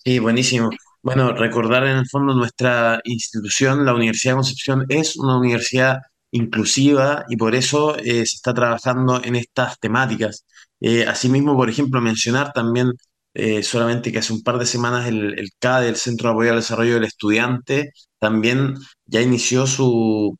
Sí, 0.04 0.20
buenísimo. 0.20 0.70
Bueno, 1.04 1.34
recordar 1.34 1.84
en 1.86 1.98
el 1.98 2.08
fondo 2.10 2.34
nuestra 2.34 3.00
institución, 3.04 3.86
la 3.86 3.94
Universidad 3.94 4.34
de 4.34 4.38
Concepción, 4.38 4.86
es 4.90 5.18
una 5.18 5.38
universidad 5.38 5.98
inclusiva 6.32 7.26
y 7.30 7.36
por 7.38 7.56
eso 7.56 7.98
eh, 7.98 8.26
se 8.26 8.36
está 8.38 8.54
trabajando 8.54 9.22
en 9.24 9.36
estas 9.36 9.78
temáticas. 9.80 10.46
Eh, 10.80 11.06
asimismo, 11.06 11.56
por 11.58 11.70
ejemplo, 11.70 12.00
mencionar 12.02 12.54
también 12.54 12.92
eh, 13.34 13.64
solamente 13.64 14.12
que 14.14 14.20
hace 14.20 14.32
un 14.34 14.44
par 14.44 14.58
de 14.60 14.66
semanas 14.66 15.08
el, 15.08 15.38
el 15.38 15.50
CADE, 15.60 15.90
el 15.90 15.96
Centro 15.98 16.30
de 16.30 16.34
Apoyo 16.34 16.50
al 16.52 16.56
Desarrollo 16.58 16.94
del 16.96 17.04
Estudiante, 17.06 17.92
también 18.20 18.76
ya 19.06 19.22
inició 19.22 19.68
su, 19.68 20.38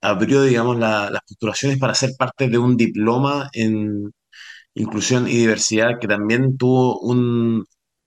abrió, 0.00 0.42
digamos, 0.42 0.78
la- 0.78 1.10
las 1.10 1.22
postulaciones 1.28 1.78
para 1.78 1.94
ser 1.94 2.10
parte 2.18 2.48
de 2.48 2.56
un 2.58 2.76
diploma 2.76 3.48
en 3.52 4.10
inclusión 4.74 5.28
y 5.28 5.32
diversidad 5.38 5.98
que 6.00 6.08
también 6.08 6.56
tuvo 6.56 7.00
un, 7.00 7.64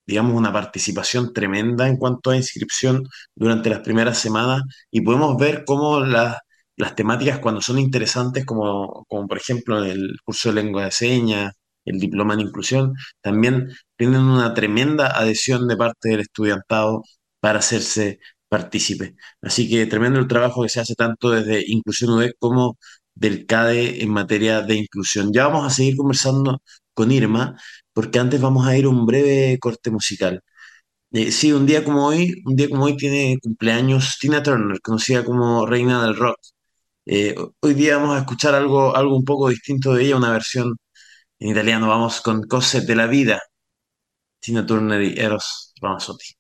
digamos, 0.09 0.33
una 0.35 0.51
participación 0.53 1.33
tremenda 1.33 1.87
en 1.87 1.97
cuanto 1.97 2.31
a 2.31 2.35
inscripción 2.35 3.03
durante 3.35 3.69
las 3.69 3.79
primeras 3.81 4.17
semanas 4.17 4.63
y 4.91 5.01
podemos 5.01 5.37
ver 5.37 5.63
cómo 5.65 5.99
las, 6.01 6.37
las 6.75 6.95
temáticas 6.95 7.39
cuando 7.39 7.61
son 7.61 7.79
interesantes, 7.79 8.45
como, 8.45 9.05
como 9.07 9.27
por 9.27 9.37
ejemplo 9.37 9.83
el 9.83 10.17
curso 10.23 10.49
de 10.49 10.55
lengua 10.63 10.85
de 10.85 10.91
señas, 10.91 11.53
el 11.85 11.99
diploma 11.99 12.33
en 12.33 12.41
inclusión, 12.41 12.93
también 13.21 13.69
tienen 13.97 14.21
una 14.21 14.53
tremenda 14.53 15.07
adhesión 15.17 15.67
de 15.67 15.77
parte 15.77 16.09
del 16.09 16.21
estudiantado 16.21 17.03
para 17.39 17.59
hacerse 17.59 18.19
partícipe. 18.47 19.15
Así 19.41 19.69
que 19.69 19.85
tremendo 19.85 20.19
el 20.19 20.27
trabajo 20.27 20.63
que 20.63 20.69
se 20.69 20.79
hace 20.79 20.95
tanto 20.95 21.29
desde 21.31 21.63
Inclusión 21.67 22.11
UD 22.11 22.31
como 22.39 22.77
del 23.13 23.45
CADE 23.45 24.01
en 24.03 24.09
materia 24.09 24.61
de 24.61 24.75
inclusión. 24.75 25.31
Ya 25.33 25.47
vamos 25.47 25.67
a 25.67 25.69
seguir 25.75 25.95
conversando 25.97 26.61
con 26.93 27.11
Irma, 27.11 27.55
porque 27.93 28.19
antes 28.19 28.41
vamos 28.41 28.67
a 28.67 28.77
ir 28.77 28.85
a 28.85 28.89
un 28.89 29.05
breve 29.05 29.57
corte 29.59 29.91
musical. 29.91 30.41
Eh, 31.11 31.31
sí, 31.31 31.51
un 31.53 31.65
día 31.65 31.83
como 31.83 32.05
hoy, 32.07 32.35
un 32.45 32.55
día 32.55 32.69
como 32.69 32.85
hoy 32.85 32.95
tiene 32.97 33.37
cumpleaños 33.41 34.17
Tina 34.19 34.43
Turner, 34.43 34.79
conocida 34.81 35.25
como 35.25 35.65
Reina 35.65 36.03
del 36.03 36.15
Rock. 36.15 36.37
Eh, 37.05 37.35
hoy 37.61 37.73
día 37.75 37.97
vamos 37.97 38.15
a 38.17 38.19
escuchar 38.21 38.55
algo, 38.55 38.95
algo 38.95 39.17
un 39.17 39.25
poco 39.25 39.49
distinto 39.49 39.93
de 39.93 40.05
ella, 40.05 40.17
una 40.17 40.31
versión 40.31 40.75
en 41.39 41.49
italiano. 41.51 41.87
Vamos 41.89 42.21
con 42.21 42.43
Cose 42.43 42.81
de 42.81 42.95
la 42.95 43.07
Vida, 43.07 43.41
Tina 44.41 44.65
Turner 44.65 45.01
y 45.01 45.17
Eros 45.17 45.73
Ramazzotti. 45.81 46.38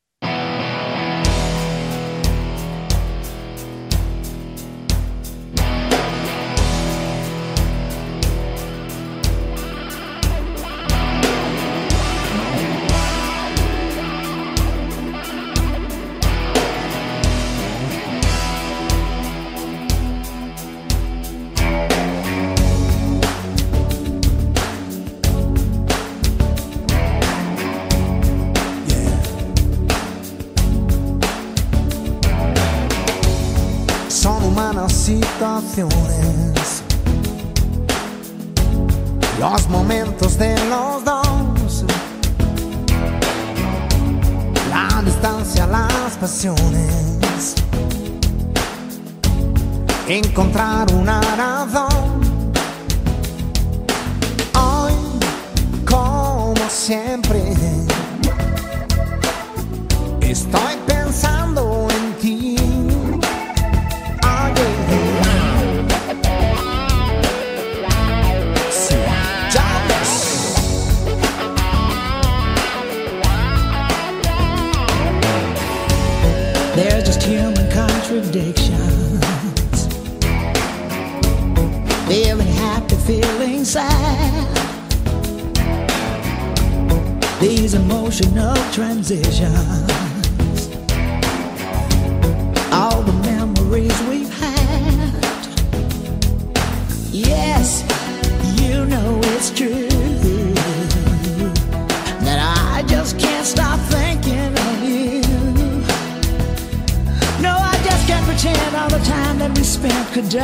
Los 39.39 39.69
momentos 39.69 40.37
de 40.37 40.53
los 40.67 41.05
dos, 41.05 41.85
la 44.69 45.01
distancia, 45.03 45.65
las 45.67 46.17
pasiones, 46.19 47.55
encontrar 50.07 50.93
una 50.93 51.21
razón. 51.21 52.19
Hoy, 54.55 54.93
como 55.85 56.69
siempre, 56.69 57.53
estoy 60.21 60.75
pensando 60.85 61.38
contradictions. 78.31 79.87
Feeling 82.07 82.47
happy, 82.47 82.95
feeling 82.95 83.65
sad. 83.65 84.47
These 87.39 87.73
emotional 87.73 88.55
transitions. 88.71 90.08
Could 110.21 110.29
die. 110.29 110.43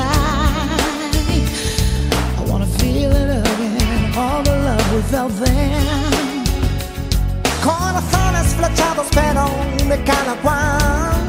I 2.39 2.43
wanna 2.49 2.65
feel 2.79 3.11
it 3.11 3.29
again, 3.41 4.17
all 4.17 4.41
the 4.43 4.55
love 4.67 4.93
we 4.93 5.01
felt 5.13 5.33
then. 5.43 6.43
Corazones 7.61 8.47
flechados 8.57 9.07
pero 9.11 9.45
de 9.91 9.97
cada 10.03 10.33
cual. 10.43 11.23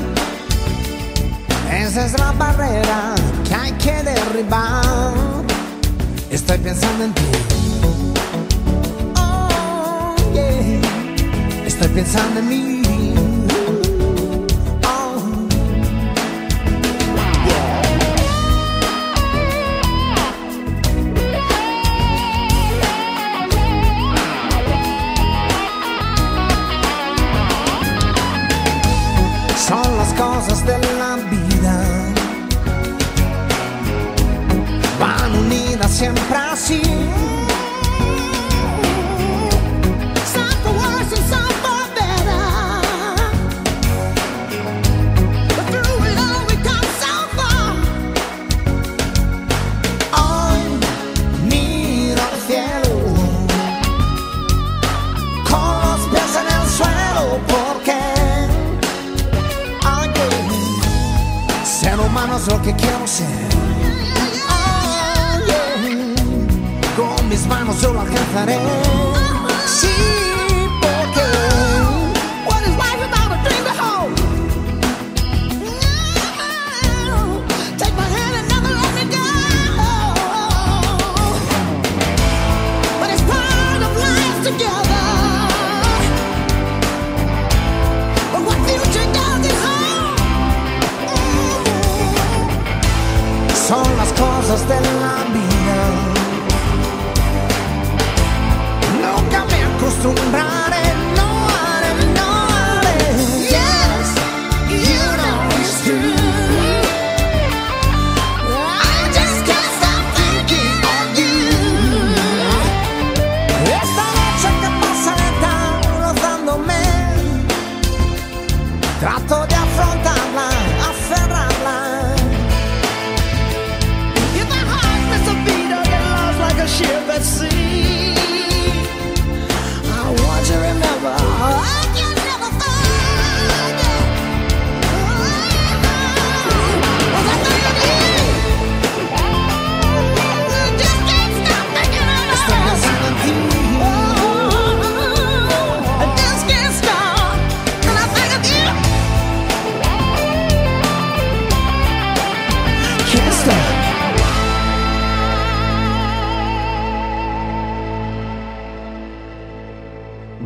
Esa 1.72 2.06
es 2.06 2.12
la 2.18 2.32
barrera 2.32 3.14
que 3.46 3.54
hay 3.54 3.72
que 3.72 4.02
derribar. 4.02 5.14
Estoy 6.30 6.58
pensando 6.58 7.04
en 7.04 7.12
ti. 7.14 7.30
Oh, 9.16 10.14
yeah. 10.34 11.66
Estoy 11.66 11.88
pensando 11.88 12.40
en 12.40 12.48
mí. 12.48 12.85
Lo 62.46 62.62
que 62.62 62.72
quiero 62.74 63.06
ser. 63.06 63.26
Yeah. 65.46 66.14
Con 66.96 67.28
mis 67.28 67.46
manos 67.46 67.80
yo 67.80 67.92
lo 67.92 68.00
alcanzaré. 68.00 68.58
Sí, 69.66 69.88
las 94.68 94.80
cosas 94.80 94.82
de 94.82 94.90
la 95.00 95.24
vida. 100.34 100.65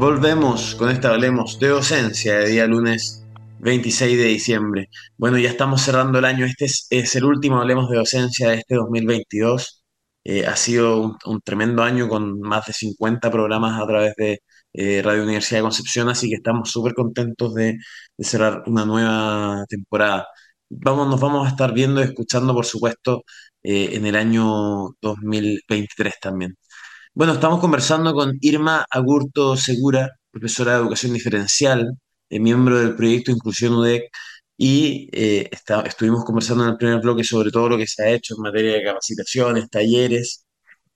Volvemos 0.00 0.76
con 0.76 0.88
esta 0.88 1.10
Hablemos 1.10 1.58
de 1.58 1.68
docencia 1.68 2.38
de 2.38 2.48
día 2.48 2.66
lunes 2.66 3.22
26 3.58 4.16
de 4.16 4.24
diciembre. 4.24 4.88
Bueno, 5.18 5.36
ya 5.36 5.50
estamos 5.50 5.82
cerrando 5.82 6.18
el 6.18 6.24
año. 6.24 6.46
Este 6.46 6.64
es, 6.64 7.14
el 7.16 7.24
último 7.26 7.58
Hablemos 7.60 7.90
de 7.90 7.98
docencia 7.98 8.48
de 8.48 8.54
este 8.56 8.76
2022. 8.76 9.84
Eh, 10.24 10.46
ha 10.46 10.56
sido 10.56 11.18
un, 11.26 11.40
tremendo 11.42 11.82
año 11.82 12.08
con 12.08 12.40
más 12.40 12.64
de 12.66 12.72
50 12.72 13.30
programas 13.30 13.78
a 13.78 13.86
través 13.86 14.14
de 14.16 14.40
eh, 14.72 15.02
Radio 15.02 15.22
Universidad 15.24 15.58
de 15.58 15.64
Concepción, 15.64 16.08
así 16.08 16.30
que 16.30 16.36
estamos 16.36 16.70
súper 16.70 16.94
contentos 16.94 17.52
de, 17.54 17.76
de 18.16 18.24
cerrar 18.24 18.62
una 18.66 18.86
nueva 18.86 19.64
temporada. 19.68 20.26
Vamos, 20.70 21.08
nos 21.08 21.20
vamos 21.20 21.46
a 21.46 21.50
estar 21.50 21.74
viendo 21.74 22.00
y 22.00 22.04
escuchando, 22.04 22.54
por 22.54 22.64
supuesto, 22.64 23.22
eh, 23.62 23.90
en 23.92 24.06
el 24.06 24.16
año 24.16 24.94
2023 25.02 26.14
también. 26.20 26.56
Bueno, 27.20 27.34
estamos 27.34 27.60
conversando 27.60 28.14
con 28.14 28.38
Irma 28.40 28.86
Agurto 28.90 29.54
Segura, 29.54 30.08
profesora 30.30 30.72
de 30.72 30.78
Educación 30.78 31.12
Diferencial, 31.12 31.92
eh, 32.30 32.40
miembro 32.40 32.78
del 32.78 32.96
proyecto 32.96 33.30
Inclusión 33.30 33.74
UDEC, 33.74 34.04
y 34.56 35.06
eh, 35.12 35.46
está- 35.52 35.82
estuvimos 35.82 36.24
conversando 36.24 36.64
en 36.64 36.70
el 36.70 36.76
primer 36.78 37.00
bloque 37.02 37.22
sobre 37.22 37.50
todo 37.50 37.68
lo 37.68 37.76
que 37.76 37.86
se 37.86 38.02
ha 38.02 38.08
hecho 38.10 38.34
en 38.36 38.40
materia 38.42 38.72
de 38.72 38.84
capacitaciones, 38.84 39.68
talleres 39.68 40.46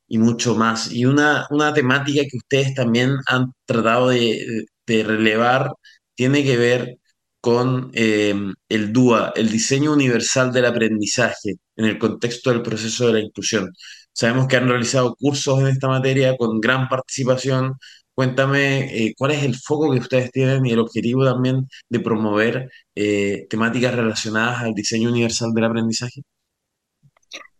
y 0.09 0.19
mucho 0.19 0.54
más. 0.57 0.93
Y 0.93 1.04
una, 1.07 1.47
una 1.50 1.75
temática 1.75 2.23
que 2.23 2.38
ustedes 2.38 2.75
también 2.75 3.16
han 3.26 3.52
tratado 3.66 4.09
de, 4.11 4.66
de 4.87 5.02
relevar 5.04 5.71
tiene 6.14 6.45
que 6.45 6.57
ver 6.57 6.99
con 7.40 7.90
eh, 7.95 8.35
el 8.69 8.93
DUA, 8.93 9.33
el 9.37 9.50
diseño 9.50 9.93
universal 9.93 10.52
del 10.52 10.66
aprendizaje 10.66 11.57
en 11.76 11.85
el 11.87 11.99
contexto 11.99 12.50
del 12.50 12.62
proceso 12.62 13.09
de 13.09 13.12
la 13.14 13.21
inclusión. 13.21 13.71
Sabemos 14.14 14.47
que 14.47 14.56
han 14.56 14.68
realizado 14.68 15.16
cursos 15.16 15.61
en 15.61 15.66
esta 15.68 15.88
materia 15.88 16.37
con 16.37 16.61
gran 16.61 16.88
participación. 16.88 17.75
Cuéntame, 18.14 19.06
eh, 19.06 19.14
¿cuál 19.18 19.33
es 19.33 19.42
el 19.42 19.56
foco 19.56 19.92
que 19.92 19.99
ustedes 19.99 20.30
tienen 20.30 20.64
y 20.64 20.71
el 20.71 20.78
objetivo 20.78 21.25
también 21.25 21.68
de 21.88 22.00
promover 22.00 22.71
eh, 22.94 23.47
temáticas 23.50 23.94
relacionadas 23.94 24.62
al 24.62 24.73
diseño 24.73 25.11
universal 25.11 25.52
del 25.52 25.64
aprendizaje? 25.64 26.23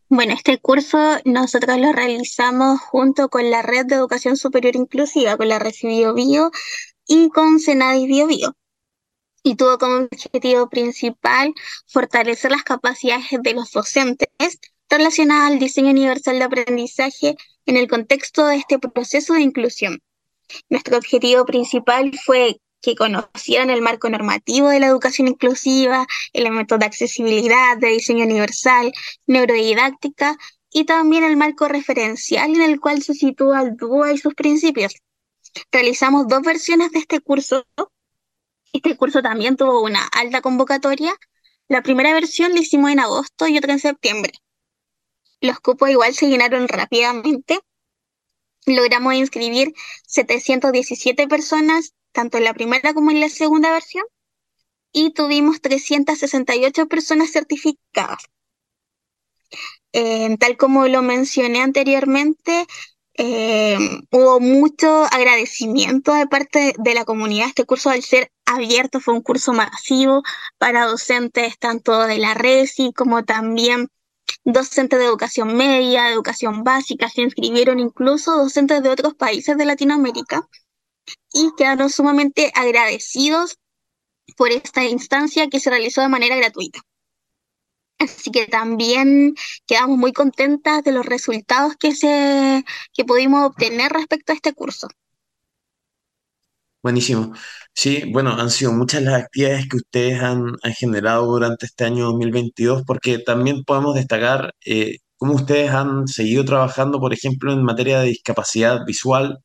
Bueno, 0.09 0.33
este 0.33 0.59
curso 0.59 1.18
nosotros 1.24 1.76
lo 1.79 1.92
realizamos 1.92 2.81
junto 2.81 3.29
con 3.29 3.50
la 3.50 3.62
Red 3.62 3.87
de 3.87 3.96
Educación 3.96 4.37
Superior 4.37 4.76
Inclusiva, 4.76 5.37
con 5.37 5.48
la 5.48 5.59
Red 5.59 5.74
Bio 5.83 6.14
Bio 6.14 6.52
y 7.05 7.31
con 7.31 7.59
Senadis 7.59 8.07
Bio 8.07 8.29
Bio. 8.29 8.55
Y 9.42 9.57
tuvo 9.57 9.76
como 9.76 10.07
objetivo 10.12 10.68
principal 10.68 11.52
fortalecer 11.88 12.52
las 12.52 12.62
capacidades 12.62 13.26
de 13.42 13.55
los 13.55 13.72
docentes 13.72 14.29
relacionadas 14.88 15.53
al 15.53 15.59
diseño 15.59 15.90
universal 15.90 16.38
de 16.38 16.44
aprendizaje 16.44 17.37
en 17.66 17.77
el 17.77 17.88
contexto 17.88 18.47
de 18.47 18.57
este 18.57 18.79
proceso 18.79 19.35
de 19.35 19.42
inclusión. 19.42 20.01
Nuestro 20.68 20.99
objetivo 20.99 21.44
principal 21.44 22.12
fue 22.25 22.61
que 22.85 22.94
conocieran 22.94 23.70
el 23.70 23.81
marco 23.81 24.11
normativo 24.11 24.68
de 24.68 24.79
la 24.79 24.87
educación 24.88 25.29
inclusiva, 25.29 26.07
elementos 26.35 26.79
de 26.79 26.85
accesibilidad, 26.85 27.79
de 27.79 27.88
diseño 27.88 28.25
universal, 28.25 28.92
neurodidáctica 29.27 30.37
y 30.70 30.85
también 30.85 31.25
el 31.25 31.37
marco 31.37 31.66
referencial 31.66 32.55
en 32.55 32.62
el 32.62 32.81
cual 32.81 33.03
se 33.03 33.14
sitúa 33.14 33.62
el 33.62 33.77
DUA 33.77 34.12
y 34.12 34.18
sus 34.18 34.35
principios. 34.35 34.94
Realizamos 35.73 36.29
dos 36.29 36.42
versiones 36.42 36.90
de 36.92 36.99
este 36.99 37.20
curso. 37.20 37.64
Este 38.73 38.97
curso 38.97 39.23
también 39.23 39.57
tuvo 39.57 39.83
una 39.83 40.05
alta 40.09 40.42
convocatoria. 40.42 41.14
La 41.68 41.83
primera 41.83 42.12
versión 42.12 42.53
la 42.53 42.61
hicimos 42.61 42.90
en 42.90 43.01
agosto 43.01 43.47
y 43.47 43.57
otra 43.57 43.73
en 43.73 43.79
septiembre. 43.79 44.33
Los 45.44 45.61
cupos 45.61 45.90
igual 45.90 46.14
se 46.14 46.26
llenaron 46.26 46.68
rápidamente. 46.68 47.61
Logramos 48.64 49.12
inscribir 49.12 49.74
717 50.07 51.28
personas, 51.28 51.92
tanto 52.12 52.38
en 52.38 52.44
la 52.44 52.54
primera 52.54 52.94
como 52.94 53.11
en 53.11 53.20
la 53.20 53.28
segunda 53.28 53.70
versión, 53.70 54.07
y 54.90 55.11
tuvimos 55.12 55.61
368 55.61 56.87
personas 56.88 57.30
certificadas. 57.30 58.22
Eh, 59.92 60.35
tal 60.38 60.57
como 60.57 60.88
lo 60.88 61.02
mencioné 61.02 61.61
anteriormente, 61.61 62.66
eh, 63.12 63.76
hubo 64.11 64.40
mucho 64.40 65.04
agradecimiento 65.04 66.14
de 66.14 66.26
parte 66.26 66.72
de 66.78 66.94
la 66.94 67.04
comunidad. 67.04 67.48
Este 67.48 67.66
curso, 67.66 67.90
al 67.90 68.02
ser 68.02 68.33
abierto, 68.46 68.98
fue 68.98 69.12
un 69.12 69.20
curso 69.20 69.52
masivo 69.52 70.22
para 70.57 70.87
docentes 70.87 71.59
tanto 71.59 72.00
de 72.04 72.16
la 72.16 72.33
RESI 72.33 72.94
como 72.94 73.26
también 73.26 73.88
docentes 74.44 74.98
de 74.98 75.07
educación 75.07 75.57
media, 75.57 76.11
educación 76.11 76.64
básica. 76.64 77.09
Se 77.09 77.22
inscribieron 77.22 77.80
incluso 77.80 78.37
docentes 78.37 78.83
de 78.83 78.88
otros 78.90 79.14
países 79.14 79.57
de 79.57 79.64
Latinoamérica 79.64 80.46
y 81.33 81.50
quedaron 81.57 81.90
sumamente 81.90 82.52
agradecidos 82.54 83.59
por 84.37 84.50
esta 84.50 84.85
instancia 84.85 85.48
que 85.48 85.61
se 85.61 85.70
realizó 85.70 86.00
de 86.00 86.09
manera 86.09 86.37
gratuita. 86.37 86.80
Así 87.98 88.30
que 88.30 88.46
también 88.46 89.35
quedamos 89.66 89.98
muy 89.98 90.12
contentas 90.12 90.83
de 90.85 90.92
los 90.92 91.07
resultados 91.07 91.76
que, 91.76 91.94
se, 91.94 92.64
que 92.92 93.04
pudimos 93.04 93.46
obtener 93.46 93.92
respecto 93.92 94.33
a 94.33 94.35
este 94.35 94.52
curso. 94.52 94.88
Buenísimo. 96.85 97.33
Sí, 97.73 98.05
bueno, 98.12 98.33
han 98.38 98.51
sido 98.51 98.73
muchas 98.73 99.03
las 99.03 99.14
actividades 99.23 99.66
que 99.68 99.77
ustedes 99.79 100.20
han, 100.23 100.53
generado 100.79 101.25
durante 101.27 101.64
este 101.66 101.85
año 101.85 102.05
2022, 102.05 102.83
porque 102.87 103.18
también 103.18 103.64
podemos 103.64 103.94
destacar 103.94 104.53
eh, 104.66 104.99
cómo 105.16 105.33
ustedes 105.35 105.70
han 105.70 106.07
seguido 106.07 106.44
trabajando, 106.44 107.01
por 107.01 107.14
ejemplo, 107.14 107.53
en 107.55 107.62
materia 107.64 108.01
de 108.01 108.09
discapacidad 108.09 108.85
visual 108.87 109.38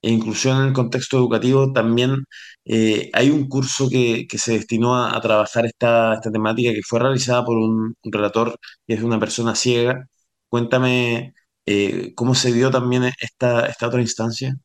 e 0.00 0.10
inclusión 0.10 0.58
en 0.62 0.68
el 0.68 0.72
contexto 0.72 1.18
educativo. 1.18 1.70
También 1.72 2.24
eh, 2.64 3.10
hay 3.12 3.30
un 3.30 3.46
curso 3.48 3.88
que, 3.90 4.26
que 4.28 4.38
se 4.38 4.52
destinó 4.52 4.96
a, 5.04 5.20
trabajar 5.20 5.66
esta, 5.66 6.14
esta 6.14 6.30
temática 6.32 6.72
que 6.72 6.82
fue 6.82 7.00
realizada 7.00 7.44
por 7.44 7.58
un, 7.58 7.94
un 8.02 8.12
relator 8.12 8.58
que 8.86 8.94
es 8.94 9.02
una 9.02 9.20
persona 9.20 9.54
ciega. 9.54 10.06
Cuéntame 10.48 11.34
eh, 11.66 12.14
cómo 12.14 12.34
se 12.34 12.52
dio 12.52 12.70
también 12.70 13.04
esta, 13.20 13.66
esta 13.66 13.86
otra 13.88 14.00
instancia. 14.00 14.56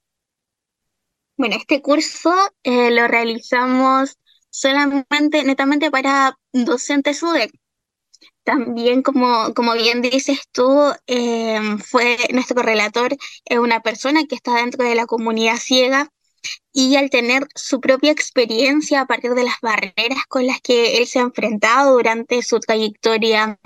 Bueno, 1.38 1.56
este 1.56 1.82
curso 1.82 2.34
eh, 2.64 2.92
lo 2.92 3.08
realizamos 3.08 4.18
solamente, 4.50 5.44
netamente 5.44 5.90
para 5.92 6.38
docentes 6.54 7.24
UDEC. 7.24 7.52
También, 8.44 9.04
como, 9.04 9.54
como 9.54 9.74
bien 9.74 10.02
dices 10.02 10.42
tú, 10.52 10.66
eh, 11.08 11.60
fue 11.86 12.18
nuestro 12.34 12.62
relator, 12.64 13.16
es 13.46 13.60
una 13.60 13.82
persona 13.82 14.26
que 14.28 14.36
está 14.36 14.56
dentro 14.56 14.84
de 14.86 14.96
la 14.96 15.06
comunidad 15.06 15.58
ciega 15.58 16.10
y 16.74 16.96
al 16.96 17.10
tener 17.10 17.48
su 17.56 17.82
propia 17.82 18.12
experiencia 18.12 19.02
a 19.02 19.08
partir 19.08 19.34
de 19.34 19.44
las 19.44 19.56
barreras 19.62 20.26
con 20.30 20.48
las 20.48 20.62
que 20.62 20.98
él 20.98 21.08
se 21.08 21.20
ha 21.20 21.24
enfrentado 21.24 21.94
durante 21.94 22.42
su 22.44 22.60
trayectoria 22.60 23.60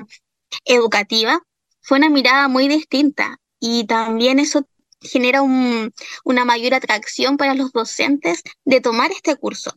educativa, 0.66 1.42
fue 1.82 1.98
una 2.00 2.10
mirada 2.10 2.48
muy 2.48 2.68
distinta 2.68 3.40
y 3.60 3.86
también 3.88 4.40
eso 4.40 4.68
genera 5.02 5.42
un- 5.42 5.94
una 6.24 6.46
mayor 6.46 6.74
atracción 6.74 7.38
para 7.38 7.54
los 7.56 7.72
docentes 7.72 8.42
de 8.66 8.82
tomar 8.82 9.12
este 9.12 9.36
curso. 9.36 9.72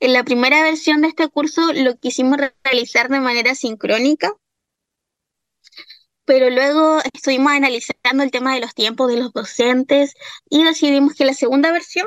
En 0.00 0.12
la 0.12 0.22
primera 0.24 0.62
versión 0.62 1.00
de 1.00 1.08
este 1.08 1.28
curso 1.28 1.72
lo 1.72 1.96
quisimos 1.96 2.36
re- 2.38 2.54
realizar 2.62 3.08
de 3.08 3.20
manera 3.20 3.54
sincrónica, 3.54 4.32
pero 6.24 6.50
luego 6.50 7.00
estuvimos 7.12 7.52
analizando 7.52 8.22
el 8.22 8.30
tema 8.30 8.54
de 8.54 8.60
los 8.60 8.74
tiempos 8.74 9.10
de 9.10 9.18
los 9.18 9.32
docentes 9.32 10.14
y 10.48 10.64
decidimos 10.64 11.14
que 11.14 11.24
la 11.24 11.34
segunda 11.34 11.72
versión 11.72 12.06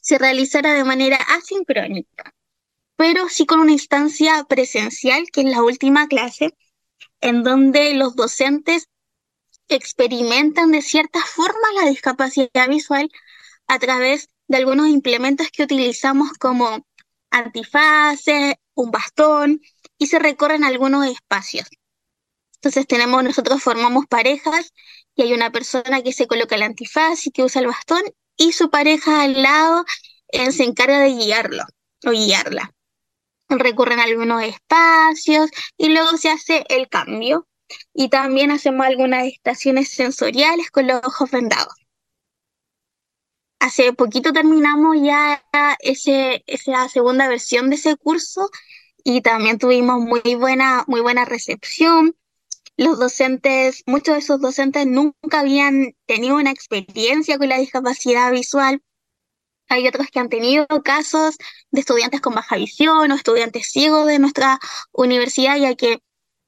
se 0.00 0.18
realizara 0.18 0.72
de 0.74 0.84
manera 0.84 1.16
asincrónica, 1.16 2.32
pero 2.96 3.28
sí 3.28 3.46
con 3.46 3.60
una 3.60 3.72
instancia 3.72 4.44
presencial, 4.48 5.26
que 5.32 5.42
es 5.42 5.46
la 5.46 5.62
última 5.62 6.08
clase, 6.08 6.54
en 7.20 7.42
donde 7.42 7.94
los 7.94 8.16
docentes 8.16 8.88
experimentan 9.68 10.70
de 10.70 10.82
cierta 10.82 11.20
forma 11.20 11.72
la 11.80 11.88
discapacidad 11.88 12.68
visual 12.68 13.10
a 13.66 13.78
través 13.78 14.28
de 14.48 14.56
algunos 14.56 14.88
implementos 14.88 15.48
que 15.50 15.64
utilizamos 15.64 16.32
como 16.38 16.86
antifaces, 17.30 18.54
un 18.74 18.90
bastón 18.90 19.60
y 19.98 20.06
se 20.06 20.18
recorren 20.18 20.64
algunos 20.64 21.06
espacios. 21.06 21.68
Entonces 22.56 22.86
tenemos, 22.86 23.22
nosotros 23.22 23.62
formamos 23.62 24.06
parejas 24.06 24.72
y 25.14 25.22
hay 25.22 25.32
una 25.32 25.52
persona 25.52 26.02
que 26.02 26.12
se 26.12 26.26
coloca 26.26 26.56
el 26.56 26.62
antifaz 26.62 27.26
y 27.26 27.30
que 27.30 27.44
usa 27.44 27.60
el 27.60 27.68
bastón 27.68 28.02
y 28.36 28.52
su 28.52 28.70
pareja 28.70 29.22
al 29.22 29.42
lado 29.42 29.84
eh, 30.28 30.52
se 30.52 30.64
encarga 30.64 31.00
de 31.00 31.10
guiarlo 31.10 31.64
o 32.04 32.10
guiarla. 32.10 32.72
Recorren 33.48 34.00
algunos 34.00 34.42
espacios 34.42 35.50
y 35.76 35.88
luego 35.88 36.16
se 36.16 36.30
hace 36.30 36.64
el 36.68 36.88
cambio. 36.88 37.46
Y 37.94 38.08
también 38.08 38.50
hacemos 38.50 38.86
algunas 38.86 39.26
estaciones 39.26 39.90
sensoriales 39.90 40.70
con 40.70 40.86
los 40.86 41.00
ojos 41.04 41.30
vendados. 41.30 41.74
Hace 43.60 43.92
poquito 43.92 44.32
terminamos 44.32 44.96
ya 45.02 45.42
ese, 45.80 46.44
esa 46.46 46.88
segunda 46.88 47.28
versión 47.28 47.70
de 47.70 47.76
ese 47.76 47.96
curso 47.96 48.48
y 49.04 49.20
también 49.20 49.58
tuvimos 49.58 50.00
muy 50.00 50.34
buena, 50.36 50.84
muy 50.86 51.00
buena 51.00 51.24
recepción 51.24 52.14
los 52.78 52.96
docentes, 52.98 53.82
muchos 53.86 54.14
de 54.14 54.20
esos 54.20 54.40
docentes 54.40 54.86
nunca 54.86 55.40
habían 55.40 55.96
tenido 56.06 56.36
una 56.36 56.52
experiencia 56.52 57.36
con 57.36 57.48
la 57.48 57.58
discapacidad 57.58 58.30
visual. 58.30 58.80
Hay 59.68 59.86
otros 59.88 60.06
que 60.12 60.20
han 60.20 60.28
tenido 60.28 60.66
casos 60.84 61.36
de 61.72 61.80
estudiantes 61.80 62.20
con 62.20 62.34
baja 62.34 62.56
visión 62.56 63.10
o 63.10 63.14
estudiantes 63.16 63.68
ciegos 63.72 64.06
de 64.06 64.20
nuestra 64.20 64.60
universidad, 64.92 65.56
ya 65.58 65.74
que 65.74 65.98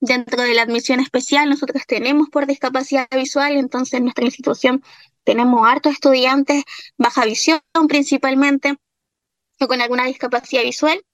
dentro 0.00 0.42
de 0.42 0.54
la 0.54 0.62
admisión 0.62 1.00
especial 1.00 1.48
nosotros 1.48 1.82
tenemos 1.86 2.28
por 2.30 2.46
discapacidad 2.46 3.08
visual, 3.10 3.56
entonces 3.56 3.94
en 3.94 4.04
nuestra 4.04 4.24
institución 4.24 4.82
tenemos 5.24 5.66
hartos 5.66 5.92
estudiantes 5.92 6.64
baja 6.96 7.24
visión 7.24 7.60
principalmente 7.88 8.76
o 9.60 9.68
con 9.68 9.80
alguna 9.80 10.06
discapacidad 10.06 10.62
visual 10.62 11.04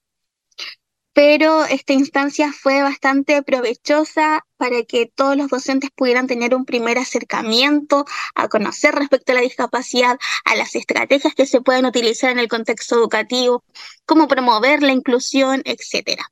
pero 1.17 1.65
esta 1.65 1.93
instancia 1.93 2.53
fue 2.53 2.83
bastante 2.83 3.41
provechosa 3.41 4.45
para 4.55 4.83
que 4.83 5.07
todos 5.07 5.35
los 5.35 5.49
docentes 5.49 5.89
pudieran 5.89 6.27
tener 6.27 6.53
un 6.53 6.63
primer 6.63 6.99
acercamiento 6.99 8.05
a 8.35 8.47
conocer 8.49 8.93
respecto 8.93 9.31
a 9.31 9.35
la 9.35 9.41
discapacidad, 9.41 10.19
a 10.45 10.55
las 10.55 10.75
estrategias 10.75 11.33
que 11.33 11.47
se 11.47 11.59
pueden 11.59 11.87
utilizar 11.87 12.29
en 12.29 12.37
el 12.37 12.47
contexto 12.47 12.97
educativo, 12.97 13.63
cómo 14.05 14.27
promover 14.27 14.83
la 14.83 14.91
inclusión, 14.91 15.63
etcétera. 15.65 16.23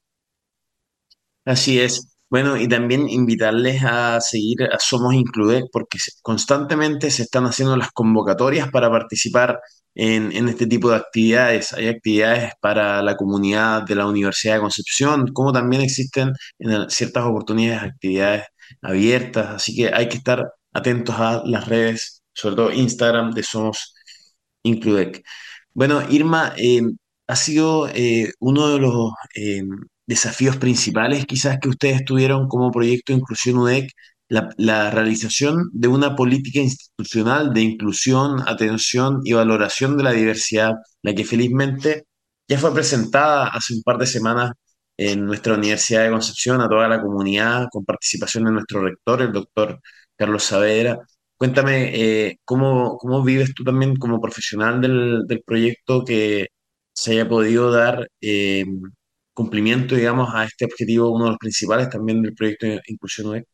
Así 1.45 1.79
es. 1.79 2.14
Bueno, 2.29 2.57
y 2.57 2.67
también 2.67 3.07
invitarles 3.09 3.83
a 3.83 4.19
seguir 4.19 4.63
a 4.63 4.77
Somos 4.79 5.13
Include 5.13 5.63
porque 5.71 5.97
constantemente 6.21 7.11
se 7.11 7.23
están 7.23 7.45
haciendo 7.45 7.77
las 7.77 7.91
convocatorias 7.91 8.69
para 8.71 8.89
participar 8.89 9.59
en, 9.95 10.47
este 10.49 10.67
tipo 10.67 10.89
de 10.89 10.97
actividades. 10.97 11.73
Hay 11.73 11.87
actividades 11.87 12.53
para 12.61 13.01
la 13.01 13.15
comunidad 13.15 13.83
de 13.83 13.95
la 13.95 14.07
Universidad 14.07 14.55
de 14.55 14.61
Concepción, 14.61 15.27
como 15.33 15.53
también 15.53 15.81
existen 15.83 16.33
en 16.59 16.89
ciertas 16.89 17.25
oportunidades 17.25 17.83
actividades 17.91 18.43
abiertas, 18.81 19.47
así 19.55 19.75
que 19.75 19.93
hay 19.93 20.09
que 20.09 20.17
estar 20.17 20.43
atentos 20.73 21.15
a 21.17 21.43
las 21.45 21.67
redes, 21.67 22.23
sobre 22.33 22.55
todo 22.55 22.71
Instagram 22.71 23.31
de 23.31 23.43
Somos 23.43 23.93
Includec. 24.63 25.23
Bueno, 25.73 26.01
Irma, 26.09 26.53
eh, 26.57 26.81
ha 27.27 27.35
sido 27.35 27.87
eh, 27.89 28.31
uno 28.39 28.69
de 28.69 28.79
los 28.79 29.11
eh, 29.35 29.61
desafíos 30.07 30.57
principales 30.57 31.25
quizás 31.25 31.57
que 31.59 31.69
ustedes 31.69 32.05
tuvieron 32.05 32.47
como 32.47 32.71
proyecto 32.71 33.13
Inclusión 33.13 33.57
UDEC 33.57 33.91
la, 34.29 34.89
realización 34.91 35.69
de 35.73 35.87
una 35.87 36.15
política 36.15 36.59
institucional 36.59 37.53
de 37.53 37.61
inclusión, 37.61 38.41
atención 38.47 39.21
y 39.23 39.33
valoración 39.33 39.97
de 39.97 40.03
la 40.03 40.11
diversidad, 40.11 40.73
la 41.01 41.13
que 41.13 41.25
felizmente 41.25 42.05
ya 42.47 42.57
fue 42.59 42.73
presentada 42.73 43.47
hace 43.47 43.73
un 43.75 43.83
par 43.83 43.97
de 43.97 44.07
semanas 44.07 44.51
en 44.97 45.25
nuestra 45.25 45.55
Universidad 45.55 46.03
de 46.03 46.11
Concepción 46.11 46.61
a 46.61 46.69
toda 46.69 46.87
la 46.87 47.01
comunidad, 47.01 47.67
con 47.71 47.85
participación 47.85 48.45
de 48.45 48.51
nuestro 48.51 48.81
rector, 48.83 49.21
el 49.21 49.31
doctor 49.33 49.79
Carlos 50.15 50.43
Saavedra. 50.43 50.99
Cuéntame, 51.37 51.91
eh, 51.93 52.39
¿cómo, 52.45 52.97
¿cómo, 52.97 53.23
vives 53.23 53.53
tú 53.53 53.63
también 53.63 53.95
como 53.97 54.21
profesional 54.21 54.79
del, 54.81 55.23
del 55.27 55.43
proyecto 55.45 56.03
que 56.05 56.47
se 56.93 57.11
haya 57.13 57.27
podido 57.27 57.71
dar 57.71 58.07
eh, 58.21 58.65
cumplimiento, 59.35 59.95
digamos, 59.95 60.33
a 60.33 60.45
este 60.45 60.65
objetivo, 60.65 61.11
uno 61.11 61.25
de 61.25 61.31
los 61.31 61.39
principales 61.39 61.89
también 61.89 62.23
del 62.23 62.33
proyecto 62.33 62.65
de 62.65 62.81
Inclusión? 62.87 63.45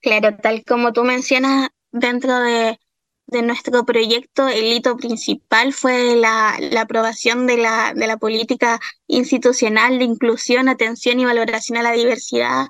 Claro, 0.00 0.36
tal 0.42 0.64
como 0.64 0.92
tú 0.92 1.04
mencionas, 1.04 1.68
dentro 1.90 2.40
de, 2.40 2.78
nuestro 3.26 3.84
proyecto, 3.84 4.48
el 4.48 4.72
hito 4.72 4.96
principal 4.96 5.72
fue 5.72 6.16
la, 6.16 6.58
aprobación 6.80 7.46
de 7.46 7.56
la, 7.56 7.92
de 7.94 8.06
la 8.06 8.18
política 8.18 8.78
institucional 9.06 9.98
de 9.98 10.04
inclusión, 10.04 10.68
atención 10.68 11.18
y 11.20 11.24
valoración 11.24 11.78
a 11.78 11.82
la 11.82 11.92
diversidad. 11.92 12.66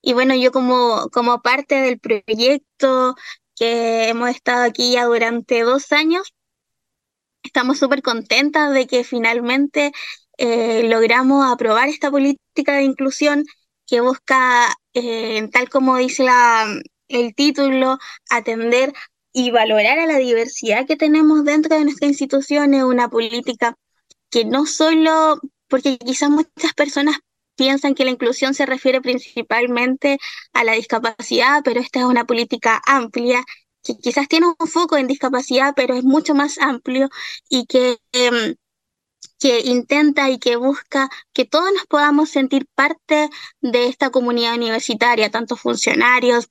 Y 0.00 0.12
bueno, 0.14 0.34
yo 0.34 0.52
como, 0.52 1.08
como 1.12 1.42
parte 1.42 1.76
del 1.76 1.98
proyecto 1.98 3.16
que 3.56 4.08
hemos 4.08 4.30
estado 4.30 4.64
aquí 4.64 4.92
ya 4.92 5.06
durante 5.06 5.62
dos 5.62 5.92
años, 5.92 6.34
estamos 7.42 7.78
súper 7.78 8.02
contentas 8.02 8.72
de 8.72 8.86
que 8.86 9.04
finalmente 9.04 9.92
eh, 10.38 10.88
logramos 10.88 11.50
aprobar 11.50 11.88
esta 11.88 12.10
política 12.10 12.74
de 12.76 12.82
inclusión 12.84 13.44
que 13.86 14.00
busca, 14.00 14.74
eh, 14.94 15.48
tal 15.52 15.68
como 15.68 15.96
dice 15.96 16.24
la, 16.24 16.66
el 17.08 17.34
título, 17.34 17.98
atender 18.30 18.92
y 19.32 19.50
valorar 19.50 19.98
a 19.98 20.06
la 20.06 20.18
diversidad 20.18 20.86
que 20.86 20.96
tenemos 20.96 21.44
dentro 21.44 21.76
de 21.76 21.84
nuestra 21.84 22.08
institución, 22.08 22.74
es 22.74 22.82
una 22.84 23.08
política 23.10 23.76
que 24.30 24.44
no 24.44 24.66
solo, 24.66 25.40
porque 25.68 25.98
quizás 25.98 26.30
muchas 26.30 26.74
personas 26.74 27.16
piensan 27.56 27.94
que 27.94 28.04
la 28.04 28.10
inclusión 28.10 28.54
se 28.54 28.66
refiere 28.66 29.00
principalmente 29.00 30.18
a 30.52 30.64
la 30.64 30.72
discapacidad, 30.72 31.62
pero 31.64 31.80
esta 31.80 32.00
es 32.00 32.04
una 32.06 32.24
política 32.26 32.80
amplia 32.86 33.42
que 33.82 33.96
quizás 33.98 34.28
tiene 34.28 34.46
un 34.58 34.68
foco 34.68 34.96
en 34.96 35.06
discapacidad, 35.06 35.72
pero 35.76 35.94
es 35.94 36.04
mucho 36.04 36.34
más 36.34 36.58
amplio 36.58 37.08
y 37.48 37.66
que 37.66 37.98
em, 38.12 38.56
que 39.38 39.60
intenta 39.60 40.30
y 40.30 40.38
que 40.38 40.56
busca 40.56 41.08
que 41.32 41.44
todos 41.44 41.72
nos 41.72 41.86
podamos 41.86 42.30
sentir 42.30 42.66
parte 42.74 43.28
de 43.60 43.86
esta 43.86 44.10
comunidad 44.10 44.54
universitaria, 44.54 45.30
tanto 45.30 45.56
funcionarios, 45.56 46.48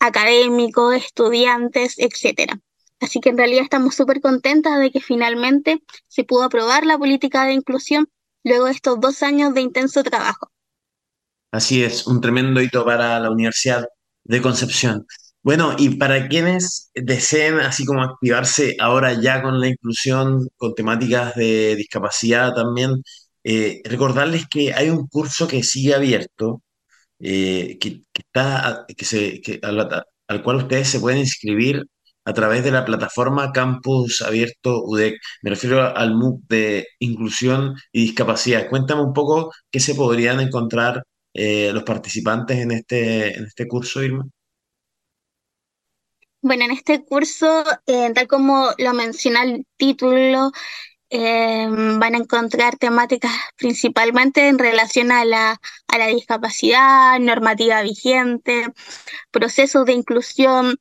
académicos, 0.00 0.94
estudiantes, 0.94 1.94
etcétera. 1.98 2.60
Así 3.00 3.20
que 3.20 3.30
en 3.30 3.38
realidad 3.38 3.64
estamos 3.64 3.94
súper 3.94 4.20
contentas 4.20 4.78
de 4.80 4.90
que 4.90 5.00
finalmente 5.00 5.82
se 6.08 6.24
pudo 6.24 6.44
aprobar 6.44 6.86
la 6.86 6.98
política 6.98 7.44
de 7.44 7.52
inclusión 7.52 8.08
luego 8.44 8.66
de 8.66 8.72
estos 8.72 9.00
dos 9.00 9.22
años 9.22 9.54
de 9.54 9.60
intenso 9.60 10.02
trabajo. 10.02 10.50
Así 11.50 11.82
es, 11.82 12.06
un 12.06 12.20
tremendo 12.20 12.60
hito 12.60 12.84
para 12.84 13.18
la 13.20 13.30
Universidad 13.30 13.86
de 14.24 14.42
Concepción. 14.42 15.06
Bueno, 15.44 15.74
y 15.78 15.90
para 15.96 16.26
quienes 16.28 16.90
deseen 16.94 17.60
así 17.60 17.84
como 17.84 18.02
activarse 18.02 18.76
ahora 18.80 19.12
ya 19.20 19.42
con 19.42 19.60
la 19.60 19.68
inclusión, 19.68 20.48
con 20.56 20.74
temáticas 20.74 21.34
de 21.34 21.76
discapacidad 21.76 22.54
también, 22.54 23.02
eh, 23.44 23.82
recordarles 23.84 24.46
que 24.48 24.72
hay 24.74 24.88
un 24.90 25.06
curso 25.08 25.46
que 25.46 25.62
sigue 25.62 25.94
abierto, 25.94 26.62
eh, 27.20 27.78
que, 27.80 28.02
está, 28.14 28.86
que 28.96 29.04
se, 29.04 29.42
al, 29.62 30.42
cual 30.42 30.56
ustedes 30.58 30.88
se 30.88 31.00
pueden 31.00 31.20
inscribir 31.20 31.84
a 32.24 32.32
través 32.34 32.64
de 32.64 32.70
la 32.72 32.84
plataforma 32.84 33.52
Campus 33.52 34.22
Abierto 34.22 34.82
UDEC. 34.84 35.16
Me 35.42 35.50
refiero 35.50 35.96
al 35.96 36.14
MOOC 36.14 36.42
de 36.48 36.86
Inclusión 37.00 37.74
y 37.92 38.02
Discapacidad. 38.02 38.68
Cuéntame 38.68 39.02
un 39.02 39.12
poco 39.12 39.52
qué 39.70 39.80
se 39.80 39.94
podrían 39.94 40.40
encontrar 40.40 41.02
eh, 41.34 41.72
los 41.72 41.84
participantes 41.84 42.58
en 42.58 42.72
este, 42.72 43.36
en 43.36 43.44
este 43.44 43.68
curso, 43.68 44.02
Irma. 44.02 44.24
Bueno, 46.46 46.66
en 46.66 46.72
este 46.72 47.02
curso, 47.02 47.64
eh, 47.86 48.12
tal 48.14 48.28
como 48.28 48.68
lo 48.76 48.92
menciona 48.92 49.44
el 49.44 49.66
título, 49.78 50.52
eh, 51.10 51.66
van 51.70 52.14
a 52.14 52.18
encontrar 52.18 52.76
temáticas 52.76 53.32
principalmente 53.56 54.48
en 54.48 54.58
relación 54.58 55.10
a 55.10 55.24
la, 55.24 55.58
a 55.88 55.98
la 55.98 56.08
discapacidad, 56.08 57.18
normativa 57.18 57.80
vigente, 57.82 58.66
procesos 59.30 59.86
de 59.86 59.94
inclusión, 59.94 60.76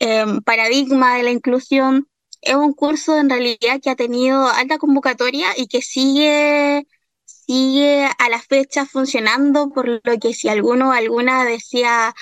eh, 0.00 0.26
paradigma 0.44 1.16
de 1.16 1.22
la 1.24 1.30
inclusión. 1.30 2.08
Es 2.42 2.56
un 2.56 2.72
curso 2.74 3.18
en 3.18 3.30
realidad 3.30 3.80
que 3.82 3.90
ha 3.90 3.96
tenido 3.96 4.48
alta 4.48 4.78
convocatoria 4.78 5.48
y 5.56 5.68
que 5.68 5.82
sigue, 5.82 6.86
sigue 7.26 8.06
a 8.18 8.28
la 8.28 8.40
fecha 8.42 8.86
funcionando, 8.86 9.70
por 9.70 9.88
lo 9.88 10.18
que 10.20 10.34
si 10.34 10.48
alguno 10.48 10.88
o 10.90 10.92
alguna 10.92 11.44
desea 11.44 12.14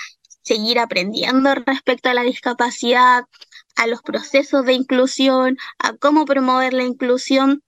seguir 0.48 0.78
aprendiendo 0.78 1.54
respecto 1.54 2.08
a 2.08 2.14
la 2.14 2.22
discapacidad, 2.22 3.24
a 3.76 3.86
los 3.86 4.02
procesos 4.02 4.64
de 4.64 4.72
inclusión, 4.72 5.58
a 5.78 5.92
cómo 5.96 6.24
promover 6.24 6.72
la 6.72 6.84
inclusión, 6.84 7.62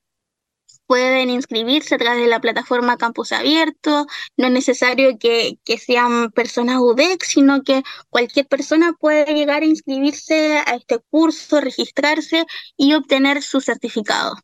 pueden 0.87 1.31
inscribirse 1.31 1.95
a 1.95 1.99
través 1.99 2.21
de 2.21 2.27
la 2.27 2.41
plataforma 2.41 2.97
Campus 2.97 3.31
Abierto. 3.31 4.07
No 4.37 4.47
es 4.47 4.53
necesario 4.53 5.19
que, 5.21 5.59
sean 5.79 6.33
personas 6.33 6.79
UDEC, 6.81 7.23
sino 7.23 7.63
que 7.63 7.83
cualquier 8.09 8.49
persona 8.49 8.95
puede 8.99 9.33
llegar 9.35 9.63
a 9.63 9.67
inscribirse 9.67 10.59
a 10.59 10.75
este 10.75 10.99
curso, 11.11 11.61
registrarse 11.61 12.45
y 12.77 12.95
obtener 12.95 13.43
su 13.43 13.61
certificado. 13.61 14.35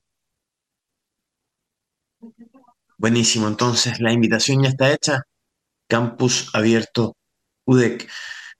buenísimo. 2.99 3.49
Entonces, 3.49 3.99
la 3.99 4.13
invitación 4.13 4.63
ya 4.63 4.69
está 4.69 4.93
hecha. 4.93 5.23
Campus 5.89 6.51
Abierto 6.55 7.17
UDEC. 7.67 8.09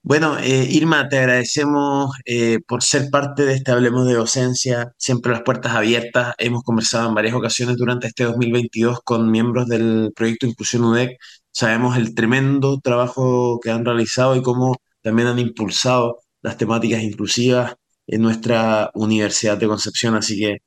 Bueno, 0.03 0.37
eh, 0.39 0.67
Irma, 0.71 1.09
te 1.09 1.17
agradecemos 1.17 2.11
eh, 2.25 2.59
por 2.65 2.81
ser 2.83 3.09
parte 3.09 3.45
de 3.45 3.55
este 3.55 3.71
Hablemos 3.71 4.07
de 4.07 4.13
Docencia, 4.13 4.93
siempre 4.97 5.33
las 5.33 5.41
puertas 5.41 5.73
abiertas. 5.73 6.33
Hemos 6.37 6.63
conversado 6.63 7.09
en 7.09 7.15
varias 7.15 7.35
ocasiones 7.35 7.75
durante 7.77 8.07
este 8.07 8.23
2022 8.23 9.01
con 9.03 9.29
miembros 9.29 9.67
del 9.67 10.11
proyecto 10.15 10.47
Inclusión 10.47 10.85
UDEC. 10.85 11.17
Sabemos 11.51 11.97
el 11.97 12.15
tremendo 12.15 12.79
trabajo 12.79 13.59
que 13.61 13.71
han 13.71 13.83
realizado 13.85 14.35
y 14.35 14.41
cómo 14.41 14.77
también 15.01 15.27
han 15.27 15.39
impulsado 15.39 16.19
las 16.41 16.57
temáticas 16.57 17.01
inclusivas 17.03 17.75
en 18.07 18.21
nuestra 18.21 18.91
Universidad 18.93 19.57
de 19.57 19.67
Concepción. 19.67 20.15
Así 20.15 20.39
que 20.39 20.59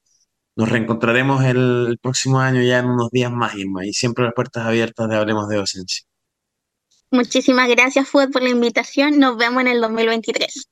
nos 0.56 0.68
reencontraremos 0.68 1.44
el, 1.44 1.98
próximo 2.02 2.40
año 2.40 2.62
ya 2.62 2.80
en 2.80 2.86
unos 2.86 3.10
días 3.10 3.32
más, 3.32 3.54
Irma, 3.56 3.86
y 3.86 3.92
siempre 3.92 4.24
las 4.24 4.34
puertas 4.34 4.66
abiertas 4.66 5.08
de 5.08 5.16
Hablemos 5.16 5.48
de 5.48 5.56
Docencia. 5.56 6.04
Muchísimas 7.10 7.68
gracias, 7.68 8.08
Fue, 8.08 8.28
por 8.28 8.42
la 8.42 8.50
invitación. 8.50 9.18
Nos 9.18 9.36
vemos 9.36 9.62
en 9.62 9.68
el 9.68 9.80
2023. 9.80 10.68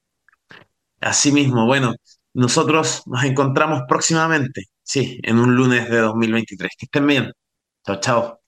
Asimismo, 1.00 1.66
bueno, 1.66 1.94
nosotros 2.34 3.02
nos 3.06 3.24
encontramos 3.24 3.82
próximamente, 3.88 4.64
sí, 4.82 5.18
en 5.22 5.38
un 5.38 5.54
lunes 5.54 5.88
de 5.90 5.98
2023. 5.98 6.70
Que 6.78 6.86
estén 6.86 7.06
bien. 7.06 7.32
Chao, 7.84 8.00
chao. 8.00 8.40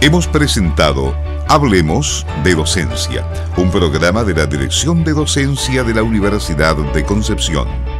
Hemos 0.00 0.26
presentado 0.28 1.14
Hablemos 1.48 2.26
de 2.44 2.54
Docencia, 2.54 3.26
un 3.56 3.70
programa 3.70 4.22
de 4.22 4.34
la 4.34 4.46
Dirección 4.46 5.02
de 5.02 5.12
Docencia 5.12 5.82
de 5.82 5.94
la 5.94 6.02
Universidad 6.02 6.76
de 6.76 7.04
Concepción. 7.04 7.97